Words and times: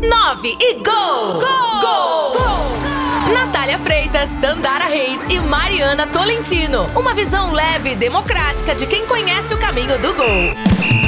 9 0.00 0.56
e 0.60 0.74
gol! 0.74 1.32
Gol! 1.32 1.80
Gol! 1.80 2.32
gol! 2.32 3.32
Natália 3.34 3.78
Freitas, 3.78 4.32
Dandara 4.34 4.84
Reis 4.84 5.26
e 5.28 5.40
Mariana 5.40 6.06
Tolentino. 6.06 6.86
Uma 6.94 7.14
visão 7.14 7.52
leve 7.52 7.90
e 7.90 7.96
democrática 7.96 8.74
de 8.74 8.86
quem 8.86 9.04
conhece 9.06 9.52
o 9.52 9.58
caminho 9.58 9.98
do 9.98 10.14
gol. 10.14 11.07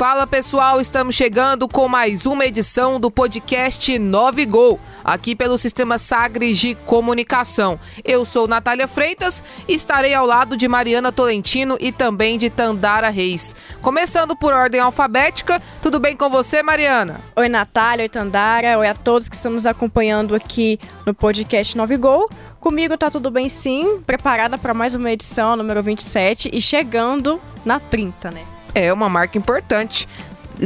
Fala 0.00 0.26
pessoal, 0.26 0.80
estamos 0.80 1.14
chegando 1.14 1.68
com 1.68 1.86
mais 1.86 2.24
uma 2.24 2.46
edição 2.46 2.98
do 2.98 3.10
podcast 3.10 3.98
9 3.98 4.46
Gol, 4.46 4.80
aqui 5.04 5.36
pelo 5.36 5.58
Sistema 5.58 5.98
Sagres 5.98 6.56
de 6.56 6.74
Comunicação. 6.74 7.78
Eu 8.02 8.24
sou 8.24 8.48
Natália 8.48 8.88
Freitas 8.88 9.44
e 9.68 9.74
estarei 9.74 10.14
ao 10.14 10.24
lado 10.24 10.56
de 10.56 10.66
Mariana 10.66 11.12
Tolentino 11.12 11.76
e 11.78 11.92
também 11.92 12.38
de 12.38 12.48
Tandara 12.48 13.10
Reis. 13.10 13.54
Começando 13.82 14.34
por 14.34 14.54
ordem 14.54 14.80
alfabética, 14.80 15.60
tudo 15.82 16.00
bem 16.00 16.16
com 16.16 16.30
você, 16.30 16.62
Mariana? 16.62 17.20
Oi, 17.36 17.50
Natália, 17.50 18.04
oi, 18.04 18.08
Tandara, 18.08 18.78
oi 18.78 18.88
a 18.88 18.94
todos 18.94 19.28
que 19.28 19.36
estão 19.36 19.52
nos 19.52 19.66
acompanhando 19.66 20.34
aqui 20.34 20.80
no 21.04 21.12
podcast 21.12 21.76
9 21.76 21.98
Gol. 21.98 22.26
Comigo 22.58 22.96
tá 22.96 23.10
tudo 23.10 23.30
bem 23.30 23.50
sim, 23.50 24.00
preparada 24.06 24.56
para 24.56 24.72
mais 24.72 24.94
uma 24.94 25.10
edição, 25.10 25.56
número 25.56 25.82
27 25.82 26.48
e 26.54 26.58
chegando 26.58 27.38
na 27.66 27.78
30, 27.78 28.30
né? 28.30 28.59
É 28.74 28.92
uma 28.92 29.08
marca 29.08 29.38
importante. 29.38 30.08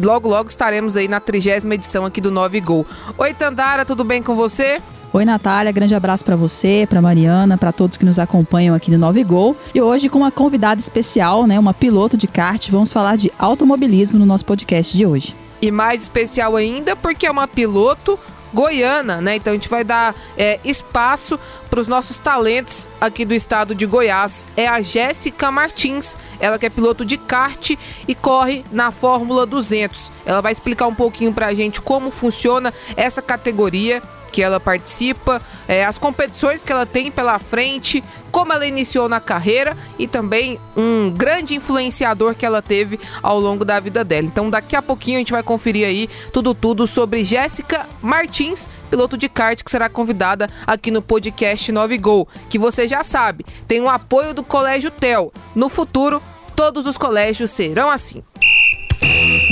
Logo, 0.02 0.28
logo 0.28 0.48
estaremos 0.48 0.96
aí 0.96 1.06
na 1.06 1.20
trigésima 1.20 1.74
edição 1.74 2.04
aqui 2.04 2.20
do 2.20 2.30
9 2.30 2.60
Gol. 2.60 2.86
Oi, 3.16 3.32
Tandara, 3.32 3.84
tudo 3.84 4.02
bem 4.02 4.22
com 4.22 4.34
você? 4.34 4.80
Oi, 5.12 5.24
Natália, 5.24 5.70
grande 5.70 5.94
abraço 5.94 6.24
para 6.24 6.34
você, 6.34 6.88
para 6.90 7.00
Mariana, 7.00 7.56
para 7.56 7.70
todos 7.70 7.96
que 7.96 8.04
nos 8.04 8.18
acompanham 8.18 8.74
aqui 8.74 8.90
no 8.90 8.98
9 8.98 9.22
Gol. 9.22 9.56
E 9.72 9.80
hoje 9.80 10.08
com 10.08 10.18
uma 10.18 10.32
convidada 10.32 10.80
especial, 10.80 11.46
né, 11.46 11.56
uma 11.56 11.72
piloto 11.72 12.16
de 12.16 12.26
kart, 12.26 12.68
vamos 12.68 12.90
falar 12.90 13.14
de 13.16 13.30
automobilismo 13.38 14.18
no 14.18 14.26
nosso 14.26 14.44
podcast 14.44 14.96
de 14.96 15.06
hoje. 15.06 15.36
E 15.62 15.70
mais 15.70 16.02
especial 16.02 16.56
ainda 16.56 16.96
porque 16.96 17.26
é 17.26 17.30
uma 17.30 17.46
piloto 17.46 18.18
goiana, 18.54 19.20
né? 19.20 19.36
Então 19.36 19.52
a 19.52 19.56
gente 19.56 19.68
vai 19.68 19.82
dar 19.82 20.14
é, 20.38 20.60
espaço 20.64 21.38
para 21.68 21.80
os 21.80 21.88
nossos 21.88 22.18
talentos 22.18 22.88
aqui 23.00 23.24
do 23.24 23.34
estado 23.34 23.74
de 23.74 23.84
Goiás. 23.84 24.46
É 24.56 24.68
a 24.68 24.80
Jéssica 24.80 25.50
Martins, 25.50 26.16
ela 26.38 26.58
que 26.58 26.64
é 26.64 26.70
piloto 26.70 27.04
de 27.04 27.16
kart 27.18 27.72
e 28.06 28.14
corre 28.14 28.64
na 28.70 28.92
Fórmula 28.92 29.44
200. 29.44 30.12
Ela 30.24 30.40
vai 30.40 30.52
explicar 30.52 30.86
um 30.86 30.94
pouquinho 30.94 31.32
para 31.32 31.48
a 31.48 31.54
gente 31.54 31.80
como 31.80 32.12
funciona 32.12 32.72
essa 32.96 33.20
categoria 33.20 34.00
que 34.34 34.42
ela 34.42 34.58
participa, 34.58 35.40
é, 35.68 35.84
as 35.84 35.96
competições 35.96 36.64
que 36.64 36.72
ela 36.72 36.84
tem 36.84 37.08
pela 37.08 37.38
frente, 37.38 38.02
como 38.32 38.52
ela 38.52 38.66
iniciou 38.66 39.08
na 39.08 39.20
carreira 39.20 39.76
e 39.96 40.08
também 40.08 40.58
um 40.76 41.08
grande 41.08 41.54
influenciador 41.54 42.34
que 42.34 42.44
ela 42.44 42.60
teve 42.60 42.98
ao 43.22 43.38
longo 43.38 43.64
da 43.64 43.78
vida 43.78 44.02
dela. 44.02 44.26
Então 44.26 44.50
daqui 44.50 44.74
a 44.74 44.82
pouquinho 44.82 45.18
a 45.18 45.20
gente 45.20 45.30
vai 45.30 45.44
conferir 45.44 45.86
aí 45.86 46.08
tudo 46.32 46.52
tudo 46.52 46.84
sobre 46.84 47.24
Jéssica 47.24 47.86
Martins, 48.02 48.68
piloto 48.90 49.16
de 49.16 49.28
kart 49.28 49.62
que 49.62 49.70
será 49.70 49.88
convidada 49.88 50.50
aqui 50.66 50.90
no 50.90 51.00
podcast 51.00 51.70
9 51.70 51.96
Gol, 51.98 52.26
que 52.50 52.58
você 52.58 52.88
já 52.88 53.04
sabe, 53.04 53.46
tem 53.68 53.80
o 53.80 53.88
apoio 53.88 54.34
do 54.34 54.42
Colégio 54.42 54.90
Tel. 54.90 55.32
No 55.54 55.68
futuro, 55.68 56.20
todos 56.56 56.86
os 56.86 56.98
colégios 56.98 57.52
serão 57.52 57.88
assim. 57.88 58.20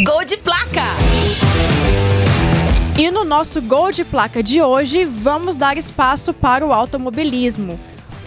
Gol 0.04 0.24
de 0.24 0.38
placa! 0.38 2.01
E 3.02 3.10
no 3.10 3.24
nosso 3.24 3.60
Gol 3.60 3.90
de 3.90 4.04
Placa 4.04 4.44
de 4.44 4.62
hoje, 4.62 5.04
vamos 5.04 5.56
dar 5.56 5.76
espaço 5.76 6.32
para 6.32 6.64
o 6.64 6.72
automobilismo. 6.72 7.76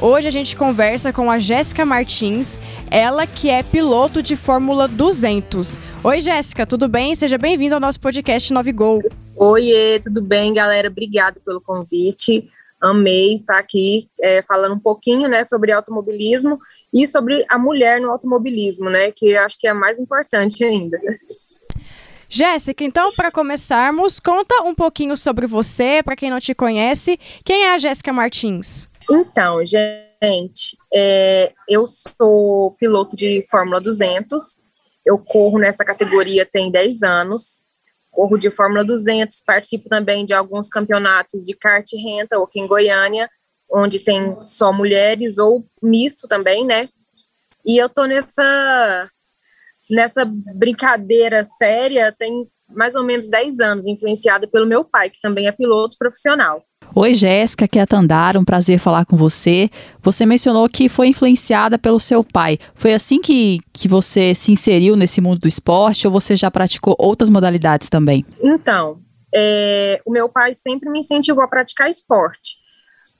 Hoje 0.02 0.28
a 0.28 0.30
gente 0.30 0.54
conversa 0.54 1.14
com 1.14 1.32
a 1.32 1.40
Jéssica 1.40 1.86
Martins, 1.86 2.60
ela 2.92 3.26
que 3.26 3.50
é 3.50 3.64
piloto 3.64 4.22
de 4.22 4.36
Fórmula 4.36 4.86
200. 4.86 5.78
Oi, 6.04 6.20
Jéssica, 6.20 6.68
tudo 6.68 6.90
bem? 6.90 7.16
Seja 7.16 7.38
bem-vinda 7.38 7.76
ao 7.76 7.80
nosso 7.80 8.02
podcast 8.02 8.52
9 8.52 8.74
Gol. 8.74 9.02
Oiê, 9.38 9.98
tudo 10.04 10.22
bem, 10.22 10.54
galera? 10.54 10.90
Obrigada 10.90 11.40
pelo 11.46 11.62
convite. 11.62 12.50
Amei 12.82 13.34
estar 13.34 13.58
aqui 13.58 14.10
é, 14.20 14.42
falando 14.42 14.76
um 14.76 14.80
pouquinho 14.80 15.30
né, 15.30 15.46
sobre 15.46 15.72
automobilismo 15.72 16.60
e 16.94 17.08
sobre 17.08 17.46
a 17.50 17.58
mulher 17.58 18.02
no 18.02 18.12
automobilismo, 18.12 18.90
né? 18.90 19.10
Que 19.10 19.38
acho 19.38 19.58
que 19.58 19.70
é 19.70 19.74
mais 19.74 20.02
importante 20.02 20.66
ainda. 20.66 21.00
Jéssica, 22.30 22.84
então, 22.84 23.14
para 23.14 23.32
começarmos, 23.32 24.20
conta 24.20 24.64
um 24.64 24.74
pouquinho 24.74 25.16
sobre 25.16 25.46
você, 25.48 26.02
para 26.04 26.16
quem 26.16 26.30
não 26.30 26.40
te 26.40 26.54
conhece. 26.54 27.20
Quem 27.44 27.64
é 27.64 27.74
a 27.74 27.78
Jéssica 27.78 28.12
Martins? 28.12 28.88
Então, 29.10 29.64
gente, 29.66 30.78
é, 30.94 31.54
eu 31.70 31.86
sou 31.86 32.72
piloto 32.80 33.16
de 33.16 33.46
Fórmula 33.50 33.80
200. 33.80 34.60
Eu 35.06 35.20
corro 35.20 35.60
nessa 35.60 35.86
categoria 35.86 36.46
tem 36.46 36.72
10 36.72 37.04
anos. 37.04 37.62
Corro 38.10 38.38
de 38.38 38.50
Fórmula 38.50 38.84
200, 38.84 39.44
participo 39.46 39.90
também 39.90 40.26
de 40.26 40.34
alguns 40.34 40.70
campeonatos 40.70 41.46
de 41.46 41.54
kart 41.54 41.86
renta, 41.94 42.42
aqui 42.42 42.62
em 42.62 42.68
Goiânia, 42.68 43.30
onde 43.70 44.00
tem 44.00 44.38
só 44.46 44.72
mulheres 44.72 45.38
ou 45.38 45.66
misto 45.84 46.26
também, 46.26 46.66
né? 46.66 46.88
E 47.66 47.78
eu 47.78 47.90
tô 47.90 48.06
nessa 48.06 49.10
nessa 49.90 50.26
brincadeira 50.26 51.44
séria 51.44 52.12
tem 52.12 52.48
mais 52.70 52.96
ou 52.96 53.04
menos 53.04 53.26
10 53.26 53.60
anos, 53.60 53.88
influenciada 53.88 54.48
pelo 54.48 54.66
meu 54.66 54.84
pai, 54.84 55.10
que 55.10 55.20
também 55.20 55.48
é 55.48 55.52
piloto 55.52 55.96
profissional. 55.98 56.64
Oi, 56.96 57.14
Jéssica, 57.14 57.66
aqui 57.66 57.78
é 57.78 57.82
a 57.82 57.88
Tandara, 57.88 58.40
um 58.40 58.46
prazer 58.46 58.80
falar 58.80 59.06
com 59.06 59.18
você. 59.18 59.70
Você 60.02 60.26
mencionou 60.26 60.68
que 60.70 60.88
foi 60.88 61.08
influenciada 61.08 61.78
pelo 61.78 62.00
seu 62.00 62.24
pai. 62.24 62.58
Foi 62.74 62.94
assim 62.94 63.20
que, 63.20 63.60
que 63.74 63.88
você 63.88 64.34
se 64.34 64.52
inseriu 64.52 64.96
nesse 64.96 65.20
mundo 65.20 65.40
do 65.40 65.48
esporte 65.48 66.08
ou 66.08 66.14
você 66.14 66.36
já 66.36 66.50
praticou 66.50 66.96
outras 66.98 67.30
modalidades 67.30 67.90
também? 67.90 68.26
Então, 68.42 69.00
é, 69.34 70.02
o 70.06 70.12
meu 70.12 70.30
pai 70.30 70.54
sempre 70.54 70.90
me 70.90 71.00
incentivou 71.00 71.44
a 71.44 71.48
praticar 71.50 71.90
esporte. 71.90 72.58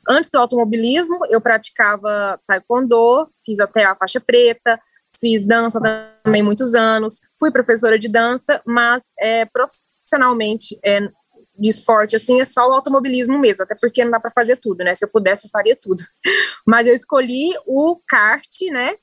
Antes 0.08 0.30
do 0.30 0.38
automobilismo, 0.38 1.20
eu 1.30 1.42
praticava 1.42 2.40
taekwondo, 2.48 3.28
fiz 3.44 3.60
até 3.60 3.84
a 3.84 3.96
faixa 3.96 4.22
preta, 4.22 4.80
fiz 5.20 5.44
dança 5.44 5.80
também 6.24 6.44
muitos 6.44 6.76
anos, 6.76 7.22
fui 7.38 7.52
professora 7.52 7.98
de 7.98 8.08
dança, 8.08 8.62
mas 8.66 9.12
é, 9.20 9.46
profissionalmente 9.46 10.78
é, 10.84 11.02
de 11.58 11.70
esporte, 11.70 12.16
assim, 12.16 12.42
é 12.42 12.46
só 12.46 12.68
o 12.68 12.74
automobilismo 12.74 13.40
mesmo, 13.40 13.64
até 13.64 13.76
porque 13.76 14.04
não 14.04 14.12
dá 14.12 14.20
para 14.20 14.32
fazer 14.32 14.58
tudo, 14.58 14.84
né? 14.84 14.94
Se 14.94 15.06
eu 15.06 15.10
pudesse, 15.10 15.48
eu 15.48 15.52
faria 15.52 15.78
tudo. 15.80 16.04
Mas 16.68 16.86
eu 16.86 16.94
escolhi 16.94 17.54
o 17.66 18.00
kart, 18.08 18.46
né? 18.72 18.96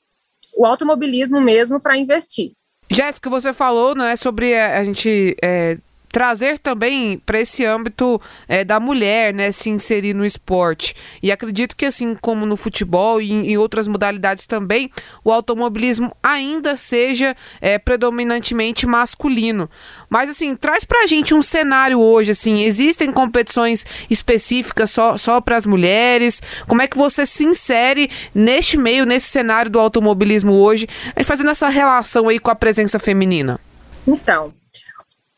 O 0.55 0.65
automobilismo 0.65 1.41
mesmo 1.41 1.79
para 1.79 1.97
investir. 1.97 2.51
Jéssica, 2.89 3.29
você 3.29 3.53
falou, 3.53 3.95
né, 3.95 4.15
sobre 4.15 4.53
a, 4.55 4.77
a 4.77 4.83
gente 4.83 5.35
é, 5.41 5.77
trazer 6.13 6.59
também 6.59 7.17
para 7.25 7.41
esse 7.41 7.65
âmbito 7.65 8.21
é, 8.47 8.63
da 8.63 8.79
mulher, 8.79 9.33
né, 9.33 9.51
se 9.51 9.71
inserir 9.71 10.13
no 10.13 10.23
esporte. 10.23 10.95
E 11.23 11.31
acredito 11.31 11.75
que 11.75 11.85
assim 11.85 12.13
como 12.13 12.45
no 12.45 12.55
futebol 12.55 13.19
e 13.19 13.31
em, 13.31 13.57
outras 13.57 13.87
modalidades 13.87 14.45
também, 14.45 14.91
o 15.23 15.31
automobilismo 15.31 16.15
ainda 16.21 16.77
seja 16.77 17.35
é, 17.59 17.79
predominantemente 17.79 18.85
masculino. 18.85 19.67
Mas 20.07 20.29
assim, 20.29 20.55
traz 20.55 20.83
para 20.83 21.03
a 21.03 21.07
gente 21.07 21.33
um 21.33 21.41
cenário 21.41 21.99
hoje, 21.99 22.29
assim, 22.29 22.61
existem 22.61 23.11
competições 23.11 23.83
específicas 24.07 24.91
só, 24.91 25.17
só 25.17 25.41
para 25.41 25.57
as 25.57 25.65
mulheres? 25.65 26.43
Como 26.67 26.83
é 26.83 26.87
que 26.87 26.95
você 26.97 27.25
se 27.25 27.43
insere 27.43 28.07
neste 28.35 28.77
meio, 28.77 29.03
nesse 29.03 29.29
cenário 29.29 29.71
do 29.71 29.79
automobilismo 29.79 30.53
hoje, 30.53 30.87
fazendo 31.25 31.49
essa 31.49 31.69
relação 31.69 32.27
aí 32.27 32.37
com 32.37 32.51
a 32.51 32.55
presença 32.55 32.99
feminina? 32.99 33.59
Então, 34.05 34.53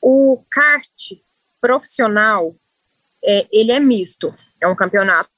o 0.07 0.39
kart 0.51 1.17
profissional, 1.59 2.55
é, 3.25 3.47
ele 3.51 3.71
é 3.71 3.79
misto, 3.79 4.31
é 4.61 4.67
um 4.67 4.75
campeonato 4.75 5.31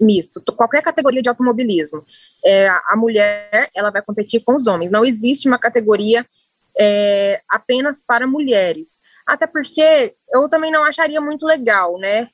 misto, 0.00 0.40
qualquer 0.54 0.82
categoria 0.82 1.20
de 1.20 1.28
automobilismo. 1.28 2.02
É, 2.42 2.66
a 2.66 2.96
mulher, 2.96 3.68
ela 3.76 3.90
vai 3.90 4.00
competir 4.00 4.42
com 4.42 4.56
os 4.56 4.66
homens, 4.66 4.90
não 4.90 5.04
existe 5.04 5.46
uma 5.46 5.58
categoria 5.58 6.26
é, 6.78 7.42
apenas 7.46 8.02
para 8.02 8.26
mulheres. 8.26 9.00
Até 9.26 9.46
porque 9.46 10.14
eu 10.32 10.48
também 10.48 10.72
não 10.72 10.82
acharia 10.82 11.20
muito 11.20 11.44
legal, 11.44 11.98
né, 11.98 12.30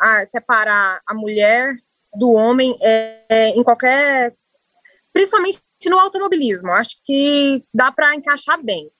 a 0.00 0.24
separar 0.24 1.02
a 1.06 1.12
mulher 1.12 1.76
do 2.14 2.32
homem 2.32 2.78
é, 2.80 3.24
é 3.28 3.48
em 3.50 3.62
qualquer, 3.62 4.34
principalmente 5.12 5.60
no 5.84 5.98
automobilismo. 5.98 6.72
Acho 6.72 6.96
que 7.04 7.62
dá 7.74 7.92
para 7.92 8.14
encaixar 8.14 8.62
bem. 8.64 8.90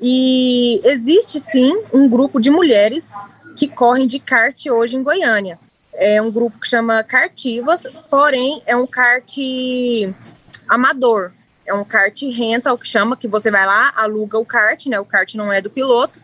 E 0.00 0.80
existe 0.84 1.40
sim 1.40 1.82
um 1.92 2.08
grupo 2.08 2.40
de 2.40 2.50
mulheres 2.50 3.12
que 3.56 3.68
correm 3.68 4.06
de 4.06 4.18
kart 4.18 4.66
hoje 4.66 4.96
em 4.96 5.02
Goiânia. 5.02 5.58
É 5.92 6.20
um 6.20 6.30
grupo 6.30 6.58
que 6.58 6.66
chama 6.66 7.02
Cartivas, 7.04 7.84
porém 8.10 8.60
é 8.66 8.76
um 8.76 8.86
kart 8.86 9.32
amador. 10.68 11.32
É 11.66 11.72
um 11.72 11.84
kart 11.84 12.20
renta, 12.22 12.72
o 12.72 12.78
que 12.78 12.86
chama, 12.86 13.16
que 13.16 13.26
você 13.26 13.50
vai 13.50 13.64
lá, 13.64 13.90
aluga 13.96 14.38
o 14.38 14.44
kart, 14.44 14.84
né? 14.86 15.00
O 15.00 15.04
kart 15.04 15.34
não 15.34 15.50
é 15.50 15.62
do 15.62 15.70
piloto. 15.70 16.20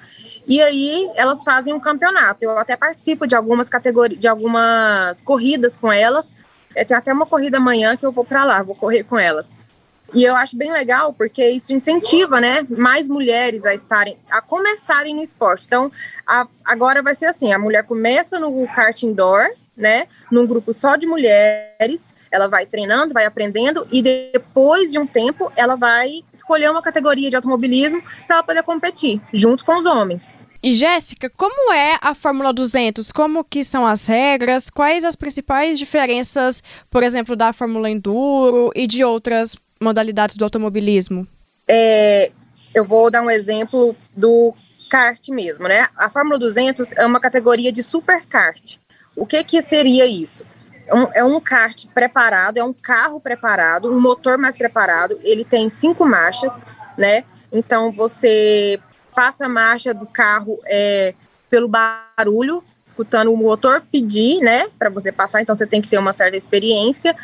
E 0.46 0.60
aí 0.60 1.10
elas 1.16 1.42
fazem 1.42 1.72
um 1.72 1.80
campeonato. 1.80 2.44
Eu 2.44 2.58
até 2.58 2.76
participo 2.76 3.26
de 3.26 3.34
algumas 3.34 3.68
categorias, 3.68 4.20
de 4.20 4.28
algumas 4.28 5.22
corridas 5.22 5.76
com 5.76 5.90
elas. 5.90 6.36
É, 6.74 6.84
tem 6.84 6.96
até 6.96 7.12
uma 7.12 7.24
corrida 7.24 7.56
amanhã 7.56 7.96
que 7.96 8.04
eu 8.04 8.12
vou 8.12 8.24
para 8.24 8.44
lá, 8.44 8.62
vou 8.62 8.74
correr 8.74 9.02
com 9.02 9.18
elas. 9.18 9.56
E 10.12 10.24
eu 10.24 10.34
acho 10.34 10.56
bem 10.56 10.72
legal 10.72 11.12
porque 11.12 11.48
isso 11.48 11.72
incentiva, 11.72 12.40
né, 12.40 12.66
mais 12.68 13.08
mulheres 13.08 13.64
a 13.64 13.72
estarem, 13.72 14.18
a 14.30 14.40
começarem 14.42 15.14
no 15.14 15.22
esporte. 15.22 15.66
Então, 15.66 15.90
a, 16.26 16.46
agora 16.64 17.02
vai 17.02 17.14
ser 17.14 17.26
assim: 17.26 17.52
a 17.52 17.58
mulher 17.58 17.84
começa 17.84 18.38
no 18.38 18.66
kart 18.68 19.02
indoor, 19.02 19.44
né, 19.76 20.06
num 20.30 20.46
grupo 20.46 20.72
só 20.72 20.96
de 20.96 21.06
mulheres, 21.06 22.14
ela 22.30 22.48
vai 22.48 22.66
treinando, 22.66 23.14
vai 23.14 23.24
aprendendo 23.24 23.86
e 23.90 24.02
depois 24.02 24.90
de 24.90 24.98
um 24.98 25.06
tempo 25.06 25.50
ela 25.56 25.76
vai 25.76 26.22
escolher 26.32 26.70
uma 26.70 26.82
categoria 26.82 27.30
de 27.30 27.36
automobilismo 27.36 28.02
para 28.26 28.42
poder 28.42 28.62
competir 28.62 29.20
junto 29.32 29.64
com 29.64 29.76
os 29.76 29.86
homens. 29.86 30.38
E 30.62 30.74
Jéssica, 30.74 31.30
como 31.30 31.72
é 31.72 31.98
a 32.02 32.14
Fórmula 32.14 32.52
200? 32.52 33.10
Como 33.12 33.42
que 33.42 33.64
são 33.64 33.86
as 33.86 34.04
regras? 34.04 34.68
Quais 34.68 35.06
as 35.06 35.16
principais 35.16 35.78
diferenças, 35.78 36.62
por 36.90 37.02
exemplo, 37.02 37.34
da 37.34 37.50
Fórmula 37.54 37.88
Enduro 37.88 38.70
e 38.74 38.86
de 38.86 39.02
outras 39.02 39.56
modalidades 39.82 40.36
do 40.36 40.44
automobilismo? 40.44 41.26
É, 41.66 42.30
eu 42.74 42.84
vou 42.84 43.10
dar 43.10 43.22
um 43.22 43.30
exemplo 43.30 43.96
do 44.14 44.54
kart 44.90 45.28
mesmo, 45.30 45.66
né? 45.66 45.88
A 45.96 46.10
Fórmula 46.10 46.38
200 46.38 46.92
é 46.92 47.06
uma 47.06 47.20
categoria 47.20 47.72
de 47.72 47.82
superkart. 47.82 48.76
O 49.16 49.24
que 49.24 49.42
que 49.42 49.62
seria 49.62 50.06
isso? 50.06 50.44
É 50.86 50.94
um, 50.94 51.06
é 51.14 51.24
um 51.24 51.40
kart 51.40 51.86
preparado, 51.94 52.58
é 52.58 52.64
um 52.64 52.72
carro 52.72 53.20
preparado, 53.20 53.88
um 53.88 54.00
motor 54.00 54.36
mais 54.36 54.56
preparado. 54.56 55.18
Ele 55.22 55.44
tem 55.44 55.68
cinco 55.68 56.04
marchas, 56.04 56.66
né? 56.98 57.24
Então 57.50 57.90
você 57.90 58.78
passa 59.14 59.46
a 59.46 59.48
marcha 59.48 59.94
do 59.94 60.06
carro 60.06 60.58
é, 60.66 61.14
pelo 61.48 61.68
barulho, 61.68 62.62
escutando 62.84 63.32
o 63.32 63.36
motor 63.36 63.82
pedir, 63.90 64.40
né, 64.40 64.66
para 64.78 64.90
você 64.90 65.12
passar, 65.12 65.40
então 65.40 65.54
você 65.54 65.66
tem 65.66 65.80
que 65.80 65.88
ter 65.88 65.98
uma 65.98 66.12
certa 66.12 66.36
experiência, 66.36 67.14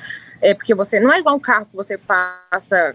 é, 0.41 0.55
porque 0.55 0.75
você 0.75 1.01
não 1.01 1.13
é 1.13 1.19
igual 1.19 1.37
um 1.37 1.41
carro 1.41 1.67
que 1.67 1.77
você 1.77 1.99
passa, 1.99 2.95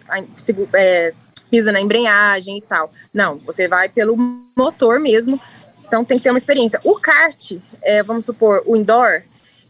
é, 0.73 1.13
pisa 1.49 1.71
na 1.71 1.81
embreagem 1.81 2.57
e 2.57 2.61
tal. 2.61 2.91
Não, 3.13 3.37
você 3.39 3.67
vai 3.67 3.89
pelo 3.89 4.15
motor 4.57 4.99
mesmo, 4.99 5.39
então 5.85 6.05
tem 6.05 6.17
que 6.17 6.23
ter 6.23 6.31
uma 6.31 6.37
experiência. 6.37 6.79
O 6.83 6.95
kart, 6.95 7.53
é, 7.81 8.03
vamos 8.03 8.25
supor, 8.25 8.63
o 8.65 8.75
indoor, 8.75 9.23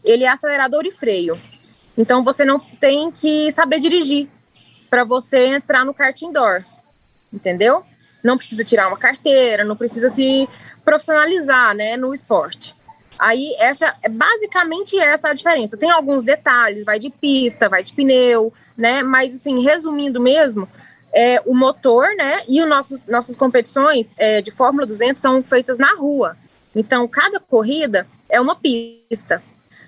ele 0.04 0.24
é 0.24 0.28
acelerador 0.28 0.84
e 0.84 0.90
freio. 0.90 1.40
Então 1.96 2.24
você 2.24 2.44
não 2.44 2.58
tem 2.58 3.10
que 3.10 3.50
saber 3.52 3.78
dirigir 3.78 4.28
para 4.88 5.04
você 5.04 5.46
entrar 5.46 5.84
no 5.84 5.94
kart 5.94 6.20
indoor, 6.22 6.64
entendeu? 7.32 7.84
não 8.22 8.38
precisa 8.38 8.62
tirar 8.62 8.88
uma 8.88 8.96
carteira, 8.96 9.64
não 9.64 9.76
precisa 9.76 10.08
se 10.08 10.48
profissionalizar, 10.84 11.74
né, 11.74 11.96
no 11.96 12.14
esporte. 12.14 12.74
Aí 13.22 13.54
essa 13.60 13.94
é 14.02 14.08
basicamente 14.08 14.98
essa 14.98 15.28
a 15.28 15.32
diferença. 15.32 15.76
Tem 15.76 15.92
alguns 15.92 16.24
detalhes, 16.24 16.82
vai 16.82 16.98
de 16.98 17.08
pista, 17.08 17.68
vai 17.68 17.80
de 17.80 17.92
pneu, 17.92 18.52
né? 18.76 19.04
Mas 19.04 19.32
assim, 19.32 19.62
resumindo 19.62 20.20
mesmo, 20.20 20.68
é, 21.14 21.40
o 21.46 21.54
motor, 21.54 22.08
né? 22.16 22.42
E 22.48 22.60
os 22.60 22.68
nossos 22.68 23.06
nossas 23.06 23.36
competições 23.36 24.12
é, 24.16 24.42
de 24.42 24.50
Fórmula 24.50 24.84
200 24.84 25.22
são 25.22 25.40
feitas 25.40 25.78
na 25.78 25.94
rua. 25.94 26.36
Então, 26.74 27.06
cada 27.06 27.38
corrida 27.38 28.08
é 28.28 28.40
uma 28.40 28.56
pista. 28.56 29.40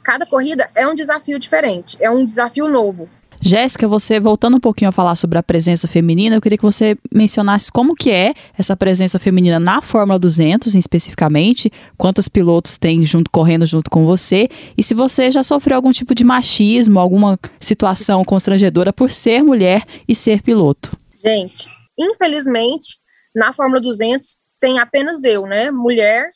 Cada 0.05 0.25
corrida 0.25 0.71
é 0.73 0.87
um 0.87 0.95
desafio 0.95 1.37
diferente, 1.37 1.97
é 1.99 2.09
um 2.09 2.25
desafio 2.25 2.69
novo. 2.69 3.11
Jéssica, 3.47 3.87
você 3.87 4.19
voltando 4.19 4.57
um 4.57 4.61
pouquinho 4.61 4.89
a 4.89 4.93
falar 4.93 5.15
sobre 5.17 5.37
a 5.37 5.43
presença 5.43 5.87
feminina, 5.87 6.35
eu 6.35 6.41
queria 6.41 6.57
que 6.57 6.65
você 6.65 6.97
mencionasse 7.15 7.71
como 7.71 7.95
que 7.95 8.11
é 8.11 8.33
essa 8.57 8.75
presença 8.75 9.19
feminina 9.19 9.61
na 9.61 9.83
Fórmula 9.83 10.19
200, 10.19 10.75
especificamente, 10.75 11.71
quantos 11.99 12.27
pilotos 12.27 12.79
tem 12.79 13.05
junto 13.05 13.31
correndo 13.31 13.67
junto 13.67 13.91
com 13.91 14.07
você 14.07 14.49
e 14.79 14.83
se 14.83 14.95
você 14.95 15.31
já 15.31 15.43
sofreu 15.43 15.77
algum 15.77 15.93
tipo 15.93 16.15
de 16.15 16.25
machismo, 16.25 16.99
alguma 16.99 17.39
situação 17.61 18.25
constrangedora 18.25 18.95
por 18.95 19.11
ser 19.11 19.43
mulher 19.43 19.83
e 20.09 20.15
ser 20.15 20.41
piloto. 20.41 20.97
Gente, 21.23 21.69
infelizmente, 21.99 22.97
na 23.37 23.53
Fórmula 23.53 23.79
200 23.79 24.39
tem 24.59 24.79
apenas 24.79 25.23
eu, 25.23 25.43
né, 25.43 25.71
mulher 25.71 26.31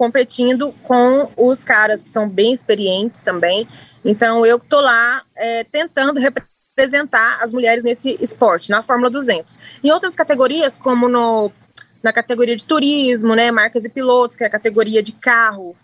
competindo 0.00 0.72
com 0.82 1.30
os 1.36 1.62
caras 1.62 2.02
que 2.02 2.08
são 2.08 2.26
bem 2.26 2.54
experientes 2.54 3.22
também. 3.22 3.68
Então 4.02 4.46
eu 4.46 4.58
tô 4.58 4.80
lá 4.80 5.22
é, 5.36 5.62
tentando 5.64 6.18
representar 6.18 7.44
as 7.44 7.52
mulheres 7.52 7.84
nesse 7.84 8.16
esporte, 8.18 8.70
na 8.70 8.82
Fórmula 8.82 9.10
200. 9.10 9.58
Em 9.84 9.90
outras 9.90 10.16
categorias, 10.16 10.74
como 10.74 11.06
no, 11.06 11.52
na 12.02 12.14
categoria 12.14 12.56
de 12.56 12.64
turismo, 12.64 13.34
né, 13.34 13.50
marcas 13.50 13.84
e 13.84 13.90
pilotos, 13.90 14.38
que 14.38 14.42
é 14.42 14.46
a 14.46 14.50
categoria 14.50 15.02
de 15.02 15.12
carro 15.12 15.76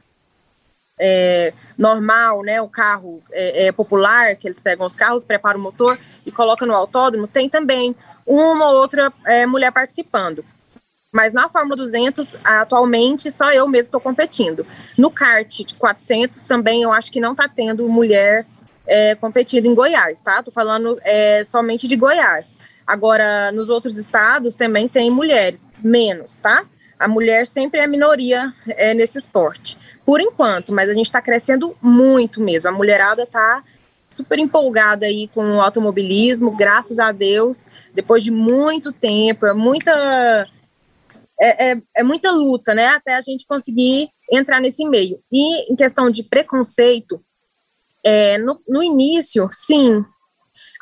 é, 0.99 1.53
normal, 1.77 2.41
né, 2.41 2.59
o 2.63 2.71
carro 2.71 3.23
é, 3.31 3.67
é, 3.67 3.73
popular, 3.73 4.35
que 4.37 4.49
eles 4.49 4.59
pegam 4.59 4.87
os 4.87 4.97
carros, 4.97 5.27
preparam 5.27 5.61
o 5.61 5.63
motor 5.63 5.99
e 6.25 6.33
colocam 6.33 6.67
no 6.67 6.75
autódromo, 6.75 7.29
tem 7.29 7.51
também 7.51 7.95
uma 8.25 8.71
ou 8.71 8.77
outra 8.81 9.13
é, 9.27 9.45
mulher 9.45 9.71
participando. 9.73 10.43
Mas 11.13 11.33
na 11.33 11.49
Fórmula 11.49 11.77
200, 11.77 12.37
atualmente, 12.45 13.31
só 13.31 13.53
eu 13.53 13.67
mesmo 13.67 13.87
estou 13.87 14.01
competindo. 14.01 14.67
No 14.99 15.11
kart 15.11 15.65
de 15.65 15.75
400 15.75 16.45
também 16.45 16.83
eu 16.83 16.93
acho 16.93 17.11
que 17.11 17.21
não 17.21 17.33
está 17.33 17.49
tendo 17.49 17.89
mulher 17.89 18.47
é, 18.87 19.15
competindo 19.15 19.67
em 19.67 19.75
Goiás, 19.75 20.21
tá? 20.21 20.43
Tô 20.43 20.51
falando 20.51 20.99
é, 21.03 21.43
somente 21.45 21.89
de 21.89 21.97
Goiás. 21.97 22.57
Agora, 22.87 23.51
nos 23.53 23.69
outros 23.69 23.97
estados 23.97 24.55
também 24.55 24.89
tem 24.89 25.11
mulheres, 25.11 25.67
menos, 25.83 26.39
tá? 26.39 26.65
A 26.99 27.09
mulher 27.09 27.47
sempre 27.47 27.81
é 27.81 27.87
minoria 27.87 28.55
é, 28.69 28.95
nesse 28.95 29.19
esporte. 29.19 29.77
Por 30.05 30.21
enquanto, 30.21 30.73
mas 30.73 30.89
a 30.89 30.95
gente 30.95 31.07
está 31.07 31.21
crescendo 31.21 31.77
muito 31.83 32.41
mesmo. 32.41 32.71
A 32.71 32.73
mulherada 32.73 33.25
está 33.25 33.63
super 34.09 34.39
empolgada 34.39 35.05
aí 35.05 35.29
com 35.29 35.57
o 35.57 35.61
automobilismo, 35.61 36.53
graças 36.53 36.99
a 36.99 37.13
Deus, 37.13 37.69
depois 37.93 38.23
de 38.23 38.31
muito 38.31 38.93
tempo, 38.93 39.45
é 39.47 39.53
muita 39.53 40.49
é, 41.41 41.71
é, 41.71 41.83
é, 41.97 42.03
muita 42.03 42.31
luta, 42.31 42.75
né, 42.75 42.89
até 42.89 43.15
a 43.15 43.21
gente 43.21 43.47
conseguir 43.47 44.09
entrar 44.33 44.61
nesse 44.61 44.87
meio. 44.89 45.21
E 45.33 45.73
em 45.73 45.77
questão 45.77 46.11
de 46.11 46.23
preconceito, 46.23 47.23
é, 48.05 48.39
no, 48.39 48.61
no 48.67 48.83
início, 48.83 49.49
sim, 49.53 50.05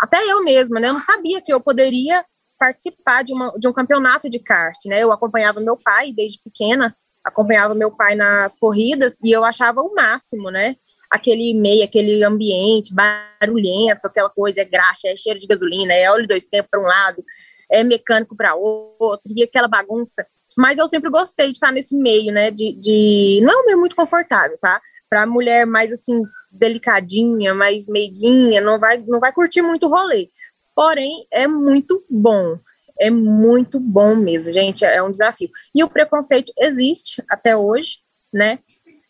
até 0.01 0.19
eu 0.31 0.45
mesma, 0.45 0.81
né, 0.81 0.89
eu 0.89 0.93
não 0.93 1.01
sabia 1.01 1.41
que 1.41 1.53
eu 1.53 1.61
poderia 1.61 2.25
participar 2.59 3.25
de, 3.25 3.33
uma, 3.33 3.53
de 3.59 3.67
um 3.67 3.73
campeonato 3.73 4.29
de 4.29 4.39
kart, 4.39 4.77
né, 4.87 5.03
eu 5.03 5.11
acompanhava 5.11 5.61
meu 5.61 5.77
pai 5.77 6.13
desde 6.13 6.41
pequena, 6.43 6.97
acompanhava 7.25 7.75
meu 7.75 7.91
pai 7.91 8.15
nas 8.15 8.55
corridas 8.57 9.19
e 9.25 9.33
eu 9.33 9.45
achava 9.45 9.81
o 9.81 9.95
máximo, 9.95 10.51
né, 10.51 10.77
aquele 11.11 11.55
meio, 11.55 11.85
aquele 11.85 12.23
ambiente 12.23 12.95
barulhento, 12.95 14.07
aquela 14.07 14.31
coisa, 14.31 14.61
é 14.61 14.65
graxa, 14.65 15.09
é 15.09 15.17
cheiro 15.17 15.39
de 15.39 15.47
gasolina, 15.47 15.93
é 15.93 16.11
óleo 16.11 16.29
dois 16.29 16.45
tempos 16.45 16.69
para 16.71 16.81
um 16.81 16.87
lado, 16.87 17.25
é 17.71 17.83
mecânico 17.83 18.37
para 18.37 18.55
outro, 18.55 19.33
e 19.35 19.43
aquela 19.43 19.69
bagunça. 19.69 20.27
Mas 20.57 20.79
eu 20.79 20.89
sempre 20.89 21.11
gostei 21.11 21.47
de 21.47 21.53
estar 21.53 21.73
nesse 21.73 21.97
meio, 21.97 22.33
né? 22.33 22.51
De, 22.51 22.73
de... 22.73 23.41
não 23.43 23.53
é 23.53 23.63
um 23.63 23.67
meio 23.67 23.79
muito 23.79 23.97
confortável, 23.97 24.57
tá? 24.59 24.81
Para 25.09 25.27
mulher 25.27 25.67
mais 25.67 25.93
assim 25.93 26.23
delicadinha, 26.51 27.55
mais 27.55 27.89
meiguinha, 27.89 28.61
não 28.61 28.79
vai 28.79 28.99
não 28.99 29.19
vai 29.19 29.33
curtir 29.33 29.63
muito 29.63 29.87
o 29.87 29.91
rolê. 29.91 30.31
Porém, 30.75 31.27
é 31.31 31.47
muito 31.47 32.05
bom. 32.11 32.59
É 32.99 33.11
muito 33.11 33.81
bom 33.81 34.15
mesmo, 34.15 34.53
gente. 34.53 34.85
É 34.85 35.03
um 35.03 35.11
desafio. 35.11 35.51
E 35.75 35.83
o 35.83 35.91
preconceito 35.91 36.53
existe 36.59 37.23
até 37.29 37.57
hoje, 37.57 37.99
né? 38.33 38.59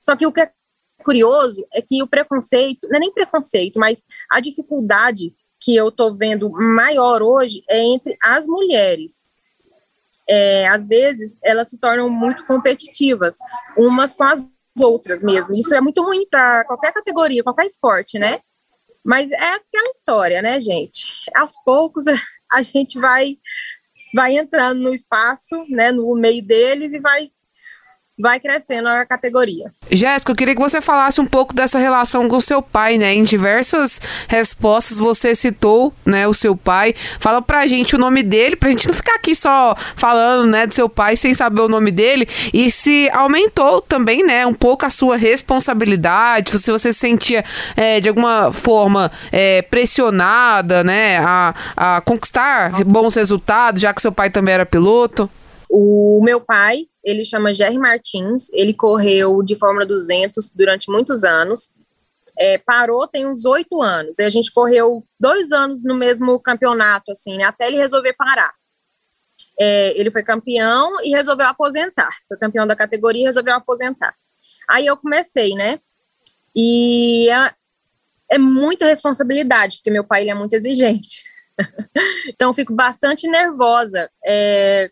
Só 0.01 0.17
que 0.17 0.27
o 0.27 0.33
que 0.33 0.41
é 0.41 0.53
curioso 1.03 1.67
é 1.73 1.83
que 1.83 2.03
o 2.03 2.07
preconceito, 2.07 2.89
não 2.89 2.97
é 2.97 3.01
nem 3.01 3.13
preconceito, 3.13 3.79
mas 3.79 4.05
a 4.31 4.41
dificuldade 4.41 5.33
que 5.61 5.75
eu 5.77 5.91
tô 5.91 6.15
vendo 6.15 6.51
maior 6.51 7.23
hoje 7.23 7.63
é 7.69 7.83
entre 7.83 8.17
as 8.23 8.47
mulheres 8.47 9.29
é, 10.29 10.67
às 10.69 10.89
vezes 10.89 11.39
elas 11.43 11.69
se 11.69 11.79
tornam 11.79 12.09
muito 12.09 12.47
competitivas, 12.47 13.37
umas 13.77 14.13
com 14.15 14.25
as 14.25 14.49
outras 14.81 15.23
mesmo. 15.23 15.55
Isso 15.55 15.75
é 15.75 15.81
muito 15.81 16.03
ruim 16.03 16.27
para 16.29 16.65
qualquer 16.65 16.93
categoria, 16.93 17.43
qualquer 17.43 17.67
esporte, 17.67 18.19
né? 18.19 18.41
Mas 19.05 19.31
é 19.31 19.55
aquela 19.55 19.91
história, 19.91 20.41
né, 20.41 20.61
gente? 20.61 21.13
Aos 21.37 21.53
poucos 21.65 22.05
a 22.51 22.63
gente 22.63 22.99
vai 22.99 23.37
vai 24.15 24.37
entrando 24.37 24.81
no 24.81 24.95
espaço, 24.95 25.57
né, 25.69 25.91
no 25.91 26.15
meio 26.15 26.41
deles 26.41 26.95
e 26.95 27.01
vai 27.01 27.33
vai 28.19 28.39
crescendo 28.39 28.89
a 28.89 29.05
categoria. 29.05 29.73
Jéssica, 29.91 30.31
eu 30.31 30.37
queria 30.37 30.55
que 30.55 30.61
você 30.61 30.81
falasse 30.81 31.21
um 31.21 31.27
pouco 31.27 31.53
dessa 31.53 31.79
relação 31.79 32.29
com 32.29 32.37
o 32.37 32.41
seu 32.41 32.63
pai, 32.63 32.97
né? 32.97 33.13
Em 33.13 33.25
diversas 33.25 34.01
respostas 34.29 34.99
você 34.99 35.35
citou, 35.35 35.93
né, 36.07 36.27
o 36.29 36.35
seu 36.35 36.57
pai. 36.57 36.95
Fala 37.19 37.43
pra 37.43 37.67
gente 37.67 37.97
o 37.97 37.99
nome 37.99 38.23
dele, 38.23 38.55
pra 38.55 38.71
gente 38.71 38.87
não 38.87 38.95
ficar 38.95 39.17
aqui 39.17 39.35
só 39.35 39.75
falando, 39.97 40.49
né, 40.49 40.67
do 40.67 40.75
seu 40.75 40.89
pai 40.89 41.17
sem 41.17 41.35
saber 41.35 41.63
o 41.63 41.69
nome 41.69 41.91
dele. 41.91 42.29
E 42.53 42.71
se 42.71 43.11
aumentou 43.13 43.81
também, 43.81 44.25
né, 44.25 44.47
um 44.47 44.55
pouco 44.55 44.87
a 44.87 44.91
sua 44.91 45.17
responsabilidade, 45.17 46.59
se 46.59 46.71
você 46.71 46.93
se 46.93 46.99
sentia 47.01 47.45
é, 47.77 48.01
de 48.01 48.09
alguma 48.09 48.53
forma 48.53 49.11
é, 49.33 49.63
pressionada, 49.63 50.85
né, 50.85 51.19
a, 51.19 51.55
a 51.77 52.01
conquistar 52.01 52.71
Nossa. 52.71 52.85
bons 52.85 53.15
resultados, 53.15 53.83
já 53.83 53.93
que 53.93 54.01
seu 54.01 54.13
pai 54.13 54.31
também 54.31 54.55
era 54.55 54.65
piloto. 54.65 55.29
O 55.77 56.23
meu 56.23 56.41
pai, 56.41 56.87
ele 57.03 57.25
chama 57.25 57.53
Jerry 57.53 57.79
Martins, 57.79 58.49
ele 58.53 58.73
correu 58.73 59.43
de 59.43 59.57
Fórmula 59.57 59.85
200 59.85 60.53
durante 60.53 60.89
muitos 60.89 61.25
anos. 61.25 61.73
é, 62.39 62.59
parou 62.59 63.09
tem 63.09 63.27
uns 63.27 63.45
oito 63.45 63.83
anos. 63.83 64.21
E 64.21 64.23
a 64.23 64.31
gente 64.31 64.53
correu 64.53 65.05
dois 65.19 65.51
anos 65.51 65.83
no 65.83 65.97
mesmo 65.97 66.39
campeonato, 66.39 67.11
assim, 67.11 67.37
né, 67.39 67.43
até 67.43 67.67
ele 67.67 67.77
resolver 67.77 68.13
parar. 68.13 68.53
É, 69.59 69.99
ele 69.99 70.13
foi 70.13 70.23
campeão 70.23 71.05
e 71.05 71.11
resolveu 71.11 71.49
aposentar. 71.49 72.11
Foi 72.29 72.37
campeão 72.37 72.69
da 72.69 72.77
categoria 72.77 73.23
e 73.23 73.27
resolveu 73.27 73.55
aposentar. 73.55 74.15
Aí 74.71 74.87
eu 74.87 74.97
comecei, 74.97 75.55
né? 75.55 75.81
E 76.55 77.29
é, 77.31 77.53
é 78.33 78.39
muita 78.39 78.87
responsabilidade, 78.87 79.79
porque 79.79 79.91
meu 79.91 80.05
pai 80.05 80.23
ele 80.23 80.31
é 80.31 80.35
muito 80.35 80.55
exigente. 80.55 81.25
então 82.29 82.55
fico 82.55 82.73
bastante 82.73 83.27
nervosa 83.27 84.09
é, 84.25 84.89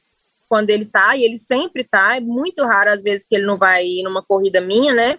quando 0.52 0.68
ele 0.68 0.85
tá, 0.85 1.16
e 1.16 1.25
ele 1.25 1.38
sempre 1.38 1.82
tá. 1.82 2.18
É 2.18 2.21
muito 2.21 2.62
raro 2.62 2.90
às 2.90 3.02
vezes 3.02 3.25
que 3.25 3.35
ele 3.35 3.47
não 3.47 3.56
vai 3.56 3.87
ir 3.87 4.02
numa 4.02 4.23
corrida 4.23 4.61
minha, 4.61 4.92
né? 4.92 5.16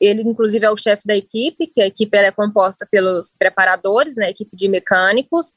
Ele, 0.00 0.22
inclusive, 0.22 0.64
é 0.64 0.70
o 0.70 0.76
chefe 0.76 1.02
da 1.04 1.16
equipe, 1.16 1.66
que 1.66 1.82
a 1.82 1.86
equipe 1.86 2.16
é 2.16 2.30
composta 2.30 2.86
pelos 2.88 3.34
preparadores, 3.36 4.14
né? 4.14 4.30
Equipe 4.30 4.54
de 4.54 4.68
mecânicos, 4.68 5.54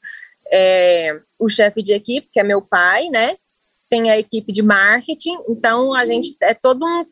é, 0.50 1.16
o 1.38 1.48
chefe 1.48 1.80
de 1.80 1.92
equipe, 1.92 2.28
que 2.32 2.40
é 2.40 2.42
meu 2.42 2.60
pai, 2.60 3.08
né? 3.08 3.36
Tem 3.88 4.10
a 4.10 4.18
equipe 4.18 4.52
de 4.52 4.62
marketing, 4.62 5.38
então 5.48 5.94
a 5.94 6.04
gente 6.04 6.36
é 6.42 6.52
todo 6.52 6.84
um. 6.84 7.04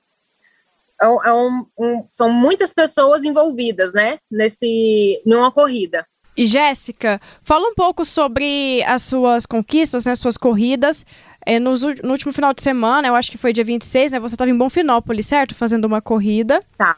É 1.00 1.06
um, 1.06 1.22
é 1.22 1.32
um 1.78 2.08
são 2.10 2.32
muitas 2.32 2.72
pessoas 2.72 3.22
envolvidas, 3.22 3.94
né? 3.94 4.18
Nesse, 4.28 5.22
numa 5.24 5.52
corrida. 5.52 6.04
E 6.36 6.46
Jéssica, 6.46 7.20
fala 7.42 7.68
um 7.68 7.74
pouco 7.74 8.04
sobre 8.04 8.82
as 8.84 9.02
suas 9.02 9.46
conquistas, 9.46 10.06
né, 10.06 10.14
suas 10.14 10.36
corridas. 10.36 11.04
É, 11.46 11.58
no, 11.58 11.72
no, 12.02 12.10
último 12.10 12.32
final 12.32 12.52
de 12.52 12.62
semana, 12.62 13.08
eu 13.08 13.14
acho 13.14 13.30
que 13.30 13.38
foi 13.38 13.52
dia 13.52 13.64
26, 13.64 14.12
né? 14.12 14.20
Você 14.20 14.34
estava 14.34 14.50
em 14.50 14.56
Bonfinópolis, 14.56 15.26
certo? 15.26 15.54
Fazendo 15.54 15.84
uma 15.84 16.00
corrida. 16.00 16.62
Tá. 16.76 16.96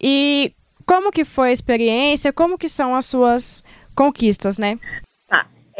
E 0.00 0.52
como 0.86 1.10
que 1.10 1.24
foi 1.24 1.48
a 1.50 1.52
experiência? 1.52 2.32
Como 2.32 2.56
que 2.56 2.68
são 2.68 2.94
as 2.94 3.06
suas 3.06 3.64
conquistas, 3.94 4.58
né? 4.58 4.78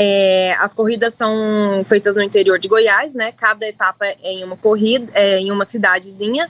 É, 0.00 0.54
as 0.60 0.72
corridas 0.72 1.14
são 1.14 1.84
feitas 1.84 2.14
no 2.14 2.22
interior 2.22 2.56
de 2.56 2.68
Goiás, 2.68 3.16
né? 3.16 3.32
Cada 3.32 3.66
etapa 3.66 4.06
é 4.06 4.16
em 4.22 4.44
uma 4.44 4.56
corrida, 4.56 5.10
é 5.12 5.40
em 5.40 5.50
uma 5.50 5.64
cidadezinha. 5.64 6.48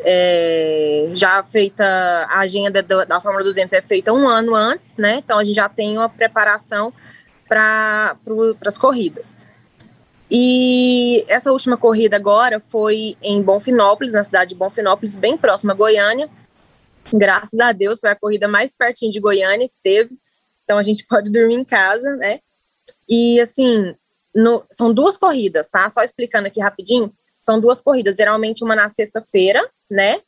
É, 0.00 1.08
já 1.14 1.42
feita 1.42 1.82
a 2.28 2.40
agenda 2.40 2.82
da, 2.82 3.04
da 3.06 3.20
Fórmula 3.20 3.42
200 3.42 3.72
é 3.72 3.80
feita 3.80 4.12
um 4.12 4.28
ano 4.28 4.54
antes, 4.54 4.96
né? 4.96 5.16
Então 5.16 5.38
a 5.38 5.44
gente 5.44 5.56
já 5.56 5.66
tem 5.66 5.96
uma 5.96 6.10
preparação 6.10 6.92
para 7.48 8.16
pra, 8.22 8.68
as 8.68 8.76
corridas. 8.76 9.34
E 10.30 11.24
essa 11.26 11.50
última 11.50 11.76
corrida 11.76 12.16
agora 12.16 12.60
foi 12.60 13.16
em 13.20 13.42
Bonfinópolis, 13.42 14.12
na 14.12 14.22
cidade 14.22 14.50
de 14.50 14.54
Bonfinópolis, 14.54 15.16
bem 15.16 15.36
próxima 15.36 15.72
a 15.72 15.76
Goiânia. 15.76 16.30
Graças 17.12 17.58
a 17.58 17.72
Deus 17.72 17.98
foi 17.98 18.10
a 18.10 18.16
corrida 18.16 18.46
mais 18.46 18.74
pertinho 18.74 19.10
de 19.10 19.18
Goiânia 19.18 19.68
que 19.68 19.78
teve. 19.82 20.16
Então 20.62 20.78
a 20.78 20.82
gente 20.84 21.04
pode 21.10 21.32
dormir 21.32 21.56
em 21.56 21.64
casa, 21.64 22.16
né? 22.16 22.38
E 23.08 23.40
assim, 23.40 23.96
no, 24.32 24.64
são 24.70 24.94
duas 24.94 25.18
corridas, 25.18 25.68
tá? 25.68 25.88
Só 25.90 26.02
explicando 26.02 26.46
aqui 26.46 26.60
rapidinho, 26.60 27.12
são 27.38 27.60
duas 27.60 27.80
corridas, 27.80 28.16
geralmente 28.16 28.62
uma 28.62 28.76
na 28.76 28.88
sexta-feira, 28.88 29.68
né? 29.90 30.20